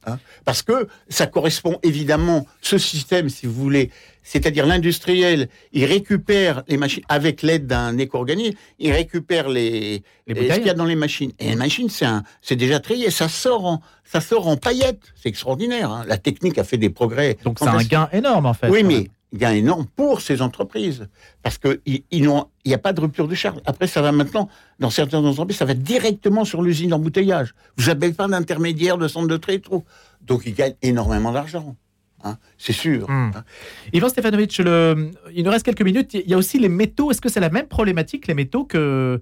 Hein. 0.05 0.19
Parce 0.45 0.62
que 0.62 0.88
ça 1.09 1.27
correspond 1.27 1.79
évidemment, 1.83 2.47
ce 2.61 2.77
système, 2.77 3.31
si 3.31 3.47
vous 3.47 3.55
voulez, 3.55 3.91
c'est-à-dire 4.23 4.67
l'industriel, 4.67 5.49
il 5.73 5.85
récupère 5.85 6.63
les 6.69 6.77
machines 6.77 7.03
avec 7.09 7.43
l'aide 7.43 7.67
d'un 7.67 7.99
éco-organisme, 7.99 8.57
il 8.79 8.93
récupère 8.93 9.49
les, 9.49 10.03
les 10.27 10.49
ce 10.49 10.55
qu'il 10.57 10.67
y 10.67 10.71
a 10.71 10.75
dans 10.75 10.85
les 10.85 10.95
machines. 10.97 11.33
Et 11.39 11.51
les 11.51 11.57
machines, 11.57 11.89
c'est 11.89 12.57
déjà 12.57 12.81
trié, 12.81 13.11
ça 13.11 13.29
sort 13.29 13.65
en, 13.65 13.81
ça 14.05 14.21
sort 14.21 14.49
en 14.49 14.57
paillettes. 14.57 15.13
C'est 15.15 15.29
extraordinaire. 15.29 15.91
Hein. 15.91 16.05
La 16.07 16.19
technique 16.19 16.59
a 16.59 16.65
fait 16.65 16.79
des 16.79 16.91
progrès. 16.91 17.37
Donc 17.45 17.59
c'est 17.59 17.69
un 17.69 17.83
gain 17.83 18.09
énorme 18.13 18.47
en 18.47 18.55
fait. 18.55 18.69
Oui, 18.69 18.83
mais 18.85 19.09
gain 19.35 19.53
énorme 19.53 19.87
pour 19.97 20.21
ces 20.21 20.43
entreprises. 20.43 21.09
Parce 21.43 21.59
qu'il 21.59 21.81
n'y 22.13 22.75
a 22.75 22.79
pas 22.79 22.93
de 22.93 23.01
rupture 23.01 23.29
de 23.29 23.35
charge. 23.35 23.61
Après, 23.65 23.87
ça 23.87 24.03
va 24.03 24.13
maintenant, 24.13 24.49
dans 24.79 24.91
certaines 24.91 25.25
entreprises, 25.25 25.57
ça 25.57 25.65
va 25.65 25.75
directement 25.75 26.45
sur 26.45 26.63
l'usine 26.63 26.91
d'embouteillage. 26.91 27.55
Vous 27.77 27.87
n'avez 27.87 28.13
pas 28.13 28.29
d'intermédiaire 28.29 28.99
de 28.99 29.09
centre 29.09 29.29
de 29.29 29.37
trait 29.37 29.59
trop. 29.59 29.85
Donc, 30.21 30.43
ils 30.47 30.55
gagnent 30.55 30.77
énormément 30.83 31.33
d'argent. 31.33 31.77
Hein, 32.25 32.39
c'est 32.59 32.73
sûr. 32.73 33.09
Hmm. 33.09 33.33
Hein. 33.35 33.45
Ivan 33.93 34.09
Stefanovic, 34.09 34.59
le... 34.59 35.11
il 35.35 35.45
nous 35.45 35.51
reste 35.51 35.65
quelques 35.65 35.83
minutes. 35.83 36.15
Il 36.15 36.29
y 36.29 36.35
a 36.35 36.37
aussi 36.37 36.59
les 36.59 36.69
métaux. 36.69 37.11
Est-ce 37.11 37.21
que 37.21 37.29
c'est 37.29 37.41
la 37.41 37.51
même 37.51 37.67
problématique, 37.67 38.27
les 38.27 38.35
métaux, 38.35 38.65
que, 38.65 39.21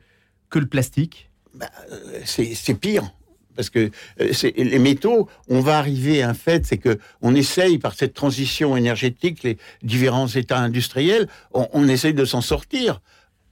que 0.51 0.59
le 0.59 0.67
plastique? 0.67 1.31
Bah, 1.55 1.67
euh, 1.93 2.21
C'est 2.25 2.75
pire 2.75 3.11
parce 3.61 3.69
que 3.69 3.91
euh, 4.21 4.51
les 4.57 4.79
métaux, 4.79 5.29
on 5.49 5.61
va 5.61 5.77
arriver 5.77 6.23
à 6.23 6.31
un 6.31 6.35
fait, 6.35 6.65
c'est 6.65 6.79
que 6.79 6.99
on 7.21 7.35
essaye 7.35 7.77
par 7.77 7.95
cette 7.95 8.15
transition 8.15 8.75
énergétique, 8.75 9.43
les 9.43 9.59
différents 9.83 10.29
États 10.29 10.61
industriels, 10.61 11.29
on, 11.53 11.87
essaye 11.87 12.15
de 12.15 12.25
s'en 12.25 12.41
sortir. 12.41 13.03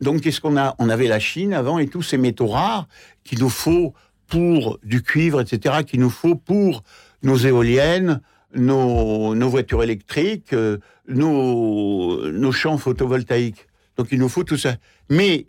Donc 0.00 0.22
qu'est-ce 0.22 0.40
qu'on 0.40 0.56
a? 0.56 0.74
On 0.78 0.88
avait 0.88 1.08
la 1.08 1.18
Chine 1.18 1.52
avant 1.52 1.78
et 1.78 1.88
tous 1.88 2.02
ces 2.02 2.16
métaux 2.16 2.46
rares 2.46 2.88
qu'il 3.22 3.40
nous 3.40 3.50
faut 3.50 3.92
pour 4.28 4.78
du 4.82 5.02
cuivre, 5.02 5.42
etc., 5.42 5.84
qu'il 5.86 6.00
nous 6.00 6.10
faut 6.10 6.36
pour 6.36 6.84
nos 7.22 7.36
éoliennes, 7.36 8.22
nos, 8.54 9.34
nos 9.34 9.48
voitures 9.48 9.82
électriques, 9.82 10.52
euh, 10.52 10.78
nos, 11.08 12.30
nos 12.30 12.52
champs 12.52 12.78
photovoltaïques. 12.78 13.66
Donc 13.96 14.08
il 14.12 14.18
nous 14.18 14.28
faut 14.28 14.44
tout 14.44 14.56
ça. 14.56 14.76
Mais 15.10 15.46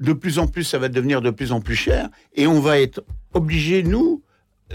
de 0.00 0.12
plus 0.12 0.38
en 0.38 0.46
plus, 0.46 0.64
ça 0.64 0.78
va 0.78 0.88
devenir 0.88 1.20
de 1.22 1.30
plus 1.30 1.52
en 1.52 1.60
plus 1.60 1.76
cher 1.76 2.08
et 2.34 2.46
on 2.46 2.60
va 2.60 2.80
être 2.80 3.04
obligé, 3.34 3.82
nous, 3.82 4.22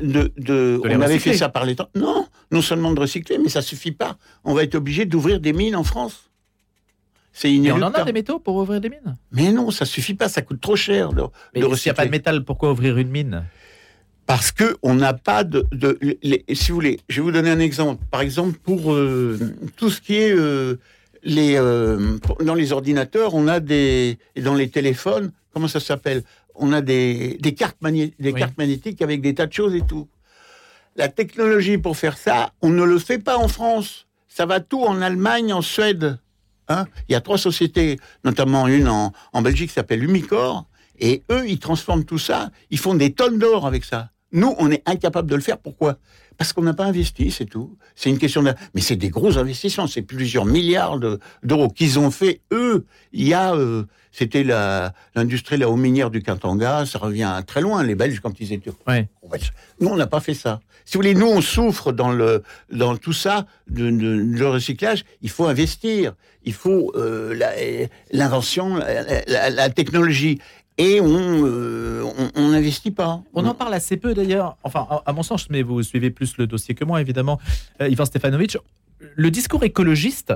de. 0.02 0.32
de, 0.38 0.80
De 0.82 0.82
les 0.88 0.96
on 0.96 1.02
avait 1.02 1.16
recycler. 1.16 1.32
fait 1.34 1.38
ça 1.38 1.50
par 1.50 1.66
les 1.66 1.76
temps. 1.76 1.90
Non, 1.96 2.28
non 2.52 2.62
seulement 2.62 2.92
de 2.94 3.00
recycler, 3.00 3.38
mais 3.38 3.50
ça 3.50 3.62
suffit 3.62 3.92
pas. 3.92 4.18
On 4.44 4.54
va 4.54 4.64
être 4.64 4.76
obligé 4.76 5.06
d'ouvrir 5.06 5.40
des 5.40 5.54
mines 5.54 5.76
en 5.76 5.84
France. 5.84 6.30
C'est 7.34 7.52
Et 7.54 7.72
on 7.72 7.76
en 7.76 7.78
a 7.78 7.78
inéluctable. 7.78 8.06
des 8.06 8.14
métaux 8.14 8.40
pour 8.40 8.56
ouvrir 8.56 8.82
des 8.82 8.90
mines? 8.90 9.16
Mais 9.32 9.52
non, 9.52 9.70
ça 9.70 9.86
suffit 9.86 10.16
pas, 10.16 10.28
ça 10.30 10.42
coûte 10.42 10.60
trop 10.62 10.76
cher 10.76 11.14
de, 11.14 11.22
Mais 11.54 11.62
de 11.62 11.76
s'il 11.76 11.90
n'y 11.90 11.92
a 11.92 11.94
pas 11.94 12.04
de 12.04 12.08
recycler. 12.10 12.10
métal, 12.10 12.44
pourquoi 12.44 12.72
ouvrir 12.72 12.98
une 12.98 13.10
mine? 13.10 13.46
Parce 14.28 14.52
que 14.52 14.76
on 14.84 14.94
n'a 14.94 15.14
pas 15.14 15.44
de, 15.44 15.66
de- 15.72 15.98
les- 16.22 16.44
si 16.54 16.70
vous 16.72 16.76
voulez, 16.76 17.00
je 17.10 17.16
vais 17.16 17.22
vous 17.24 17.32
donner 17.32 17.50
un 17.50 17.60
exemple. 17.60 18.04
Par 18.12 18.22
exemple, 18.22 18.60
pour 18.62 18.94
euh, 18.94 19.40
tout 19.78 19.90
ce 19.90 20.02
qui 20.02 20.16
est 20.16 20.32
euh, 20.38 20.76
les 21.24 21.56
euh, 21.56 22.18
dans 22.42 22.54
les 22.54 22.72
ordinateurs, 22.74 23.34
on 23.36 23.48
a 23.48 23.60
des 23.60 24.20
et 24.36 24.42
dans 24.42 24.54
les 24.54 24.70
téléphones, 24.70 25.32
comment 25.54 25.68
ça 25.70 25.80
s'appelle? 25.80 26.24
On 26.56 26.74
a 26.74 26.82
des, 26.82 27.38
des 27.40 27.54
cartes 27.54 27.78
magné- 27.82 28.14
des 28.20 28.32
Oui. 28.34 28.40
cartes 28.40 28.58
magnétiques 28.58 29.02
avec 29.02 29.22
des 29.22 29.34
tas 29.34 29.46
de 29.48 29.54
choses 29.54 29.74
et 29.76 29.82
tout. 29.82 30.08
La 30.98 31.08
technologie 31.08 31.78
pour 31.78 31.96
faire 31.96 32.18
ça, 32.18 32.52
on 32.62 32.70
ne 32.70 32.84
le 32.84 33.00
fait 33.00 33.20
pas 33.20 33.38
en 33.38 33.48
France. 33.48 34.08
Ça 34.28 34.46
va 34.46 34.60
tout 34.60 34.84
en 34.84 35.02
Allemagne, 35.02 35.54
en 35.54 35.62
Suède. 35.62 36.20
Hein 36.68 36.86
Il 37.08 37.14
y 37.14 37.16
a 37.16 37.22
trois 37.22 37.38
sociétés, 37.38 37.98
notamment 38.26 38.68
une 38.68 38.90
en, 38.90 39.14
en 39.32 39.42
Belgique 39.42 39.70
qui 39.70 39.74
s'appelle 39.76 40.04
Umicore, 40.04 40.66
et 41.00 41.24
eux, 41.32 41.48
ils 41.48 41.60
transforment 41.60 42.04
tout 42.04 42.18
ça, 42.18 42.50
ils 42.72 42.78
font 42.80 42.94
des 42.96 43.14
tonnes 43.14 43.38
d'or 43.40 43.66
avec 43.66 43.86
ça. 43.86 44.10
Nous, 44.32 44.54
on 44.60 44.70
est 44.72 44.84
incapable 44.86 45.30
de 45.30 45.36
le 45.36 45.42
faire. 45.42 45.58
Pourquoi? 45.58 45.98
Parce 46.38 46.54
qu'on 46.54 46.62
n'a 46.62 46.74
pas 46.74 46.86
investi, 46.86 47.32
c'est 47.32 47.46
tout. 47.46 47.78
C'est 47.96 48.10
une 48.10 48.20
question 48.20 48.44
de... 48.44 48.54
Mais 48.76 48.82
c'est 48.82 48.96
des 48.96 49.10
gros 49.10 49.38
investissements, 49.40 49.88
c'est 49.88 50.02
plusieurs 50.04 50.46
milliards 50.46 51.00
de- 51.00 51.20
d'euros 51.44 51.70
qu'ils 51.70 51.98
ont 51.98 52.12
fait, 52.12 52.42
eux. 52.52 52.86
Il 53.14 53.28
y 53.28 53.34
a... 53.34 53.54
euh, 53.56 53.84
C'était 54.12 54.44
la- 54.44 54.94
l'industrie 55.16 55.58
la, 55.58 55.68
minière 55.72 56.12
du 56.12 56.22
Quintanga, 56.22 56.86
ça 56.86 57.00
revient 57.00 57.24
à 57.24 57.42
très 57.42 57.62
loin, 57.62 57.82
les 57.84 57.96
Belges, 57.96 58.20
quand 58.20 58.40
ils 58.40 58.54
étaient... 58.54 58.72
Ouais. 58.88 59.40
Nous, 59.80 59.88
on 59.88 59.96
n'a 59.96 60.08
pas 60.08 60.20
fait 60.20 60.34
ça. 60.36 60.60
Si 60.86 60.94
vous 60.96 61.00
voulez, 61.00 61.16
nous, 61.16 61.26
on 61.28 61.42
souffre 61.42 61.92
dans, 61.92 62.12
le, 62.12 62.44
dans 62.72 62.96
tout 62.98 63.14
ça, 63.14 63.46
de, 63.70 63.90
de- 63.90 64.44
recyclage. 64.46 65.06
Il 65.22 65.30
faut 65.30 65.46
investir. 65.48 66.14
Il 66.44 66.54
faut 66.54 66.92
euh, 66.96 67.34
la- 67.34 67.56
l'invention, 68.12 68.76
la, 68.78 69.24
la- 69.28 69.50
la 69.50 69.70
technologie. 69.70 70.40
Et 70.78 71.02
on 71.02 71.46
euh, 71.46 72.04
n'investit 72.36 72.92
pas. 72.92 73.24
On 73.34 73.46
en 73.46 73.56
parle 73.56 73.74
assez 73.74 73.98
peu 73.98 74.14
d'ailleurs, 74.14 74.58
enfin 74.64 74.88
à, 75.06 75.14
mon 75.14 75.24
sens, 75.24 75.50
mais 75.50 75.64
vous 75.64 75.82
suivez 75.82 76.12
plus 76.12 76.38
le 76.38 76.46
dossier 76.46 76.76
que 76.76 76.86
moi 76.86 77.02
évidemment, 77.02 77.40
euh, 77.82 77.90
Ivan 77.90 78.06
Stefanovic. 78.06 78.58
Le 79.16 79.32
discours 79.32 79.64
écologiste 79.64 80.34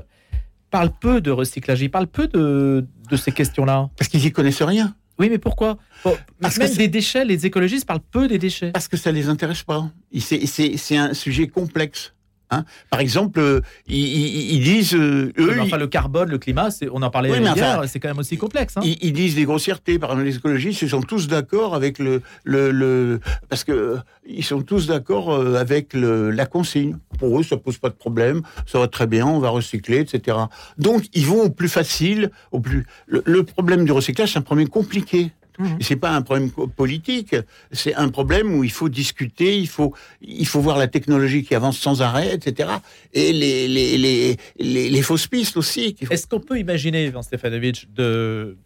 parle 0.72 0.92
peu 1.00 1.22
de 1.22 1.30
recyclage, 1.32 1.82
il 1.82 1.92
parle 1.92 2.08
peu 2.08 2.28
de, 2.28 2.86
de 3.10 3.16
ces 3.18 3.32
questions-là. 3.32 3.90
Parce 3.98 4.10
qu'ils 4.10 4.26
y 4.26 4.32
connaissent 4.32 4.62
rien. 4.64 4.96
Oui, 5.20 5.30
mais 5.30 5.38
pourquoi? 5.38 5.78
Bon, 6.04 6.18
Parce 6.40 6.58
Même 6.58 6.72
que 6.72 6.78
des 6.78 6.88
déchets, 6.88 7.26
les 7.26 7.46
écologistes 7.46 7.86
parlent 7.86 8.00
peu 8.00 8.28
des 8.28 8.40
déchets. 8.40 8.72
Parce 8.72 8.88
que 8.88 8.98
ça 8.98 9.12
les 9.12 9.30
intéresse 9.30 9.62
pas. 9.62 9.92
C'est 10.18 10.98
un 10.98 11.14
sujet 11.14 11.48
complexe. 11.48 12.14
Hein. 12.52 12.66
Par 12.90 13.00
exemple, 13.00 13.40
euh, 13.40 13.62
ils, 13.88 14.62
disent, 14.62 14.94
euh, 14.94 15.32
eux, 15.38 15.56
enfin, 15.62 15.78
ils- 15.78 15.80
le 15.80 15.88
carbone, 15.88 16.30
le 16.30 16.38
climat, 16.38 16.70
on 16.92 17.02
en 17.02 17.10
parlait 17.10 17.32
Oui, 17.32 17.40
hier, 17.40 17.78
enfin, 17.80 17.88
c'est 17.88 18.00
quand 18.00 18.10
même 18.10 18.20
aussi 18.20 18.38
complexe. 18.38 18.78
hein. 18.78 18.82
Ils, 18.84 18.98
ils 19.02 19.14
disent 19.14 19.36
des 19.36 19.46
grossièretés. 19.46 19.98
Par 20.00 20.12
exemple, 20.12 20.28
les 20.28 20.36
écologistes, 20.36 20.82
ils 20.82 20.90
sont 20.90 21.02
tous 21.02 21.28
d'accord 21.28 21.74
avec 21.76 21.98
le, 22.00 22.22
le, 22.44 22.72
le- 22.72 23.20
parce 23.50 23.64
que 23.64 23.72
euh, 23.72 23.98
ils 24.28 24.44
sont 24.44 24.62
tous 24.62 24.88
d'accord 24.88 25.34
avec 25.56 25.94
le, 25.94 26.30
la 26.32 26.46
consigne. 26.46 26.98
Pour 27.20 27.40
eux, 27.40 27.44
ça 27.44 27.58
pose 27.58 27.78
pas 27.78 27.90
de 27.90 27.96
problème, 27.96 28.42
ça 28.66 28.80
va 28.80 28.88
très 28.88 29.08
bien, 29.08 29.26
on 29.26 29.40
va 29.40 29.50
recycler, 29.50 30.00
etc. 30.00 30.38
Donc, 30.78 31.06
ils 31.14 31.26
vont 31.26 31.44
au 31.44 31.50
plus 31.50 31.70
facile, 31.70 32.32
au 32.52 32.60
plus. 32.60 32.86
Le, 33.08 33.24
le 33.26 33.44
problème 33.44 33.86
du 33.86 33.92
recyclage, 33.92 34.34
c'est 34.34 34.40
un 34.40 34.44
problème 34.44 34.70
compliqué. 34.70 35.32
Et 35.80 35.84
c'est 35.84 35.96
pas 35.96 36.12
un 36.12 36.22
problème 36.22 36.50
politique, 36.52 37.36
c'est 37.72 37.94
un 37.96 38.10
problème 38.10 38.54
où 38.56 38.64
il 38.64 38.72
faut 38.72 38.90
discuter, 38.90 39.58
il 39.60 39.68
faut, 39.68 39.94
il 40.22 40.48
faut 40.48 40.60
voir 40.62 40.78
la 40.78 40.88
technologie 40.88 41.44
qui 41.44 41.54
avance 41.56 41.78
sans 41.78 42.02
arrêt, 42.02 42.34
etc. 42.34 42.70
Et 43.14 43.32
les, 43.34 43.68
les, 43.68 43.98
les, 43.98 44.38
les, 44.60 44.90
les 44.90 45.02
fausses 45.02 45.28
pistes 45.28 45.58
aussi. 45.58 45.96
faut- 46.04 46.12
Est-ce 46.14 46.26
qu'on 46.28 46.40
peut 46.40 46.58
imaginer, 46.58 47.06
Ivan 47.06 47.22
Stefanovic, 47.22 47.94
de 47.94 48.58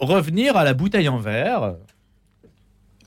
revenir 0.00 0.56
à 0.56 0.64
la 0.64 0.74
bouteille 0.74 1.08
en 1.08 1.18
verre? 1.18 1.76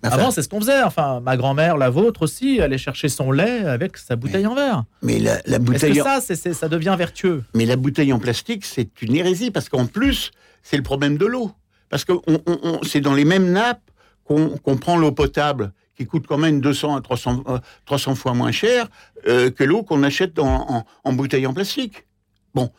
Enfin, 0.01 0.15
Avant, 0.15 0.31
c'est 0.31 0.41
ce 0.43 0.47
qu'on 0.47 0.61
faisait. 0.61 0.81
Enfin, 0.83 1.19
ma 1.19 1.35
grand-mère, 1.35 1.75
la 1.77 1.89
vôtre 1.89 2.21
aussi, 2.21 2.61
allait 2.61 2.77
chercher 2.77 3.09
son 3.09 3.31
lait 3.31 3.65
avec 3.65 3.97
sa 3.97 4.15
bouteille 4.15 4.47
en 4.47 4.55
verre. 4.55 4.85
mais 5.01 5.19
la, 5.19 5.33
la 5.45 5.57
Est-ce 5.57 5.59
bouteille. 5.59 5.93
que 5.95 5.99
en- 6.01 6.21
ça, 6.21 6.53
ça 6.53 6.69
devient 6.69 6.95
vertueux? 6.97 7.43
Mais 7.53 7.65
la 7.65 7.75
bouteille 7.75 8.13
en 8.13 8.19
plastique, 8.19 8.63
c'est 8.63 9.01
une 9.01 9.15
hérésie 9.15 9.51
parce 9.51 9.67
qu'en 9.67 9.87
plus, 9.87 10.31
c'est 10.63 10.77
le 10.77 10.83
problème 10.83 11.17
de 11.17 11.25
l'eau. 11.25 11.51
Parce 11.89 12.05
que 12.05 12.13
on- 12.13 12.41
on- 12.45 12.59
on- 12.63 12.79
c'est 12.83 13.01
dans 13.01 13.13
les 13.13 13.25
mêmes 13.25 13.51
nappes 13.51 13.81
qu'on 14.23 14.49
qu'on 14.57 14.77
prend 14.77 14.97
l'eau 14.97 15.11
potable, 15.11 15.73
qui 15.97 16.05
coûte 16.05 16.25
quand 16.27 16.37
même 16.37 16.61
200 16.61 16.95
à 16.95 17.01
300, 17.01 17.43
euh, 17.47 17.57
300 17.85 18.15
fois 18.15 18.33
moins 18.33 18.51
cher 18.51 18.87
euh, 19.27 19.49
que 19.51 19.63
l'eau 19.63 19.83
qu'on 19.83 20.03
achète 20.03 20.39
en, 20.39 20.65
en- 20.77 20.85
en 21.03 21.13
bouteille 21.13 21.45
en 21.47 21.53
plastique. 21.53 22.05
Bon, 22.53 22.71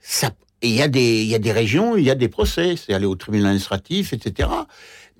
ça. 0.00 0.30
Il 0.62 0.70
y, 0.70 0.80
a 0.80 0.88
des- 0.88 1.22
il 1.22 1.28
y 1.28 1.34
a 1.34 1.38
des 1.38 1.52
régions, 1.52 1.94
il 1.94 2.04
y 2.04 2.10
a 2.10 2.14
des 2.14 2.28
procès, 2.28 2.76
c'est 2.76 2.94
aller 2.94 3.04
au 3.04 3.16
tribunal 3.16 3.48
administratif, 3.48 4.14
etc. 4.14 4.48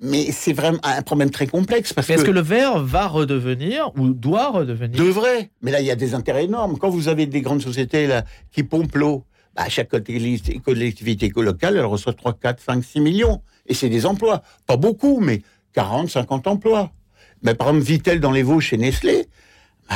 Mais 0.01 0.31
c'est 0.31 0.53
vraiment 0.53 0.79
un 0.83 1.03
problème 1.03 1.29
très 1.29 1.45
complexe 1.45 1.93
parce 1.93 2.09
Mais 2.09 2.15
Est-ce 2.15 2.23
que, 2.23 2.29
que 2.29 2.33
le 2.33 2.41
verre 2.41 2.79
va 2.83 3.05
redevenir 3.07 3.91
ou 3.95 4.09
doit 4.09 4.49
redevenir? 4.49 4.97
Devrait. 4.99 5.51
Mais 5.61 5.69
là, 5.71 5.81
il 5.81 5.85
y 5.85 5.91
a 5.91 5.95
des 5.95 6.15
intérêts 6.15 6.45
énormes. 6.45 6.77
Quand 6.79 6.89
vous 6.89 7.07
avez 7.09 7.27
des 7.27 7.41
grandes 7.41 7.61
sociétés 7.61 8.07
là, 8.07 8.25
qui 8.51 8.63
pompent 8.63 8.95
l'eau, 8.95 9.23
bah, 9.55 9.69
chaque 9.69 9.89
collectivité 10.63 11.31
locale, 11.35 11.77
elle 11.77 11.85
reçoit 11.85 12.13
3, 12.13 12.33
4, 12.33 12.61
5, 12.61 12.83
6 12.83 12.99
millions. 12.99 13.41
Et 13.67 13.73
c'est 13.73 13.89
des 13.89 14.05
emplois. 14.05 14.43
Pas 14.67 14.77
beaucoup, 14.77 15.19
mais 15.19 15.41
40, 15.73 16.09
50 16.09 16.47
emplois. 16.47 16.91
Mais 17.43 17.53
par 17.55 17.69
exemple, 17.69 17.85
Vittel 17.85 18.19
dans 18.19 18.31
les 18.31 18.43
Vosges 18.43 18.65
chez 18.67 18.77
Nestlé, 18.77 19.27
bah, 19.89 19.95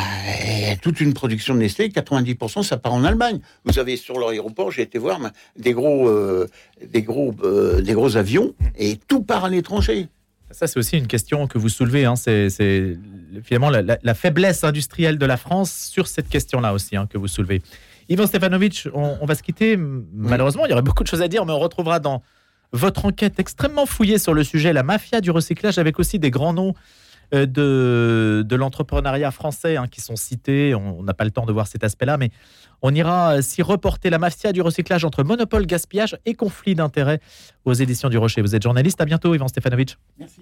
toute 0.81 1.01
une 1.01 1.13
production 1.13 1.53
de 1.55 1.59
Nestlé, 1.59 1.89
90% 1.89 2.63
ça 2.63 2.77
part 2.77 2.93
en 2.93 3.03
Allemagne. 3.03 3.39
Vous 3.65 3.79
avez 3.79 3.97
sur 3.97 4.19
l'aéroport, 4.19 4.71
j'ai 4.71 4.83
été 4.83 4.97
voir 4.99 5.19
des 5.57 5.73
gros, 5.73 6.07
euh, 6.07 6.47
des 6.85 7.01
gros, 7.01 7.33
euh, 7.43 7.81
des 7.81 7.93
gros 7.93 8.15
avions 8.17 8.53
et 8.77 8.97
tout 9.07 9.23
part 9.23 9.45
à 9.45 9.49
l'étranger. 9.49 10.07
Ça, 10.51 10.65
c'est 10.67 10.79
aussi 10.79 10.97
une 10.97 11.07
question 11.07 11.45
que 11.47 11.57
vous 11.59 11.69
soulevez. 11.69 12.05
hein. 12.05 12.15
C'est 12.15 12.49
c'est 12.49 12.97
finalement 13.43 13.69
la, 13.69 13.81
la- 13.83 13.99
la 14.01 14.13
faiblesse 14.15 14.63
industrielle 14.63 15.17
de 15.19 15.25
la 15.27 15.37
France 15.37 15.71
sur 15.91 16.07
cette 16.07 16.27
question-là 16.29 16.73
aussi 16.73 16.95
hein, 16.95 17.07
que 17.07 17.17
vous 17.19 17.27
soulevez. 17.27 17.61
Ivan 18.09 18.27
Stefanovic, 18.27 18.87
on, 18.93 19.17
on 19.21 19.25
va 19.25 19.35
se 19.35 19.43
quitter. 19.43 19.77
Malheureusement, 19.77 20.65
il 20.65 20.69
y 20.69 20.73
aurait 20.73 20.81
beaucoup 20.81 21.03
de 21.03 21.07
choses 21.07 21.21
à 21.21 21.27
dire, 21.27 21.45
mais 21.45 21.53
on 21.53 21.59
retrouvera 21.59 21.99
dans 21.99 22.21
votre 22.71 23.05
enquête 23.05 23.39
extrêmement 23.39 23.85
fouillée 23.85 24.19
sur 24.19 24.33
le 24.33 24.43
sujet, 24.43 24.73
la 24.73 24.83
mafia 24.83 25.21
du 25.21 25.31
recyclage, 25.31 25.77
avec 25.77 25.99
aussi 25.99 26.19
des 26.19 26.29
grands 26.29 26.53
noms 26.53 26.73
euh, 27.33 27.45
de, 27.45 28.43
de 28.47 28.55
l'entrepreneuriat 28.55 29.31
français 29.31 29.77
hein, 29.77 29.87
qui 29.87 30.01
sont 30.01 30.15
cités. 30.15 30.75
On 30.75 31.03
n'a 31.03 31.13
pas 31.13 31.23
le 31.23 31.31
temps 31.31 31.45
de 31.45 31.51
voir 31.51 31.67
cet 31.67 31.83
aspect-là, 31.83 32.17
mais 32.17 32.29
on 32.81 32.93
ira 32.93 33.37
euh, 33.37 33.41
s'y 33.41 33.61
reporter 33.61 34.09
la 34.09 34.19
mafia 34.19 34.51
du 34.51 34.61
recyclage 34.61 35.05
entre 35.05 35.23
monopole, 35.23 35.65
gaspillage 35.65 36.17
et 36.25 36.33
conflit 36.33 36.75
d'intérêts 36.75 37.21
aux 37.65 37.73
éditions 37.73 38.09
du 38.09 38.17
Rocher. 38.17 38.41
Vous 38.41 38.55
êtes 38.55 38.63
journaliste, 38.63 39.01
à 39.01 39.05
bientôt, 39.05 39.33
Ivan 39.35 39.47
Stefanovic. 39.47 39.97
Merci. 40.19 40.37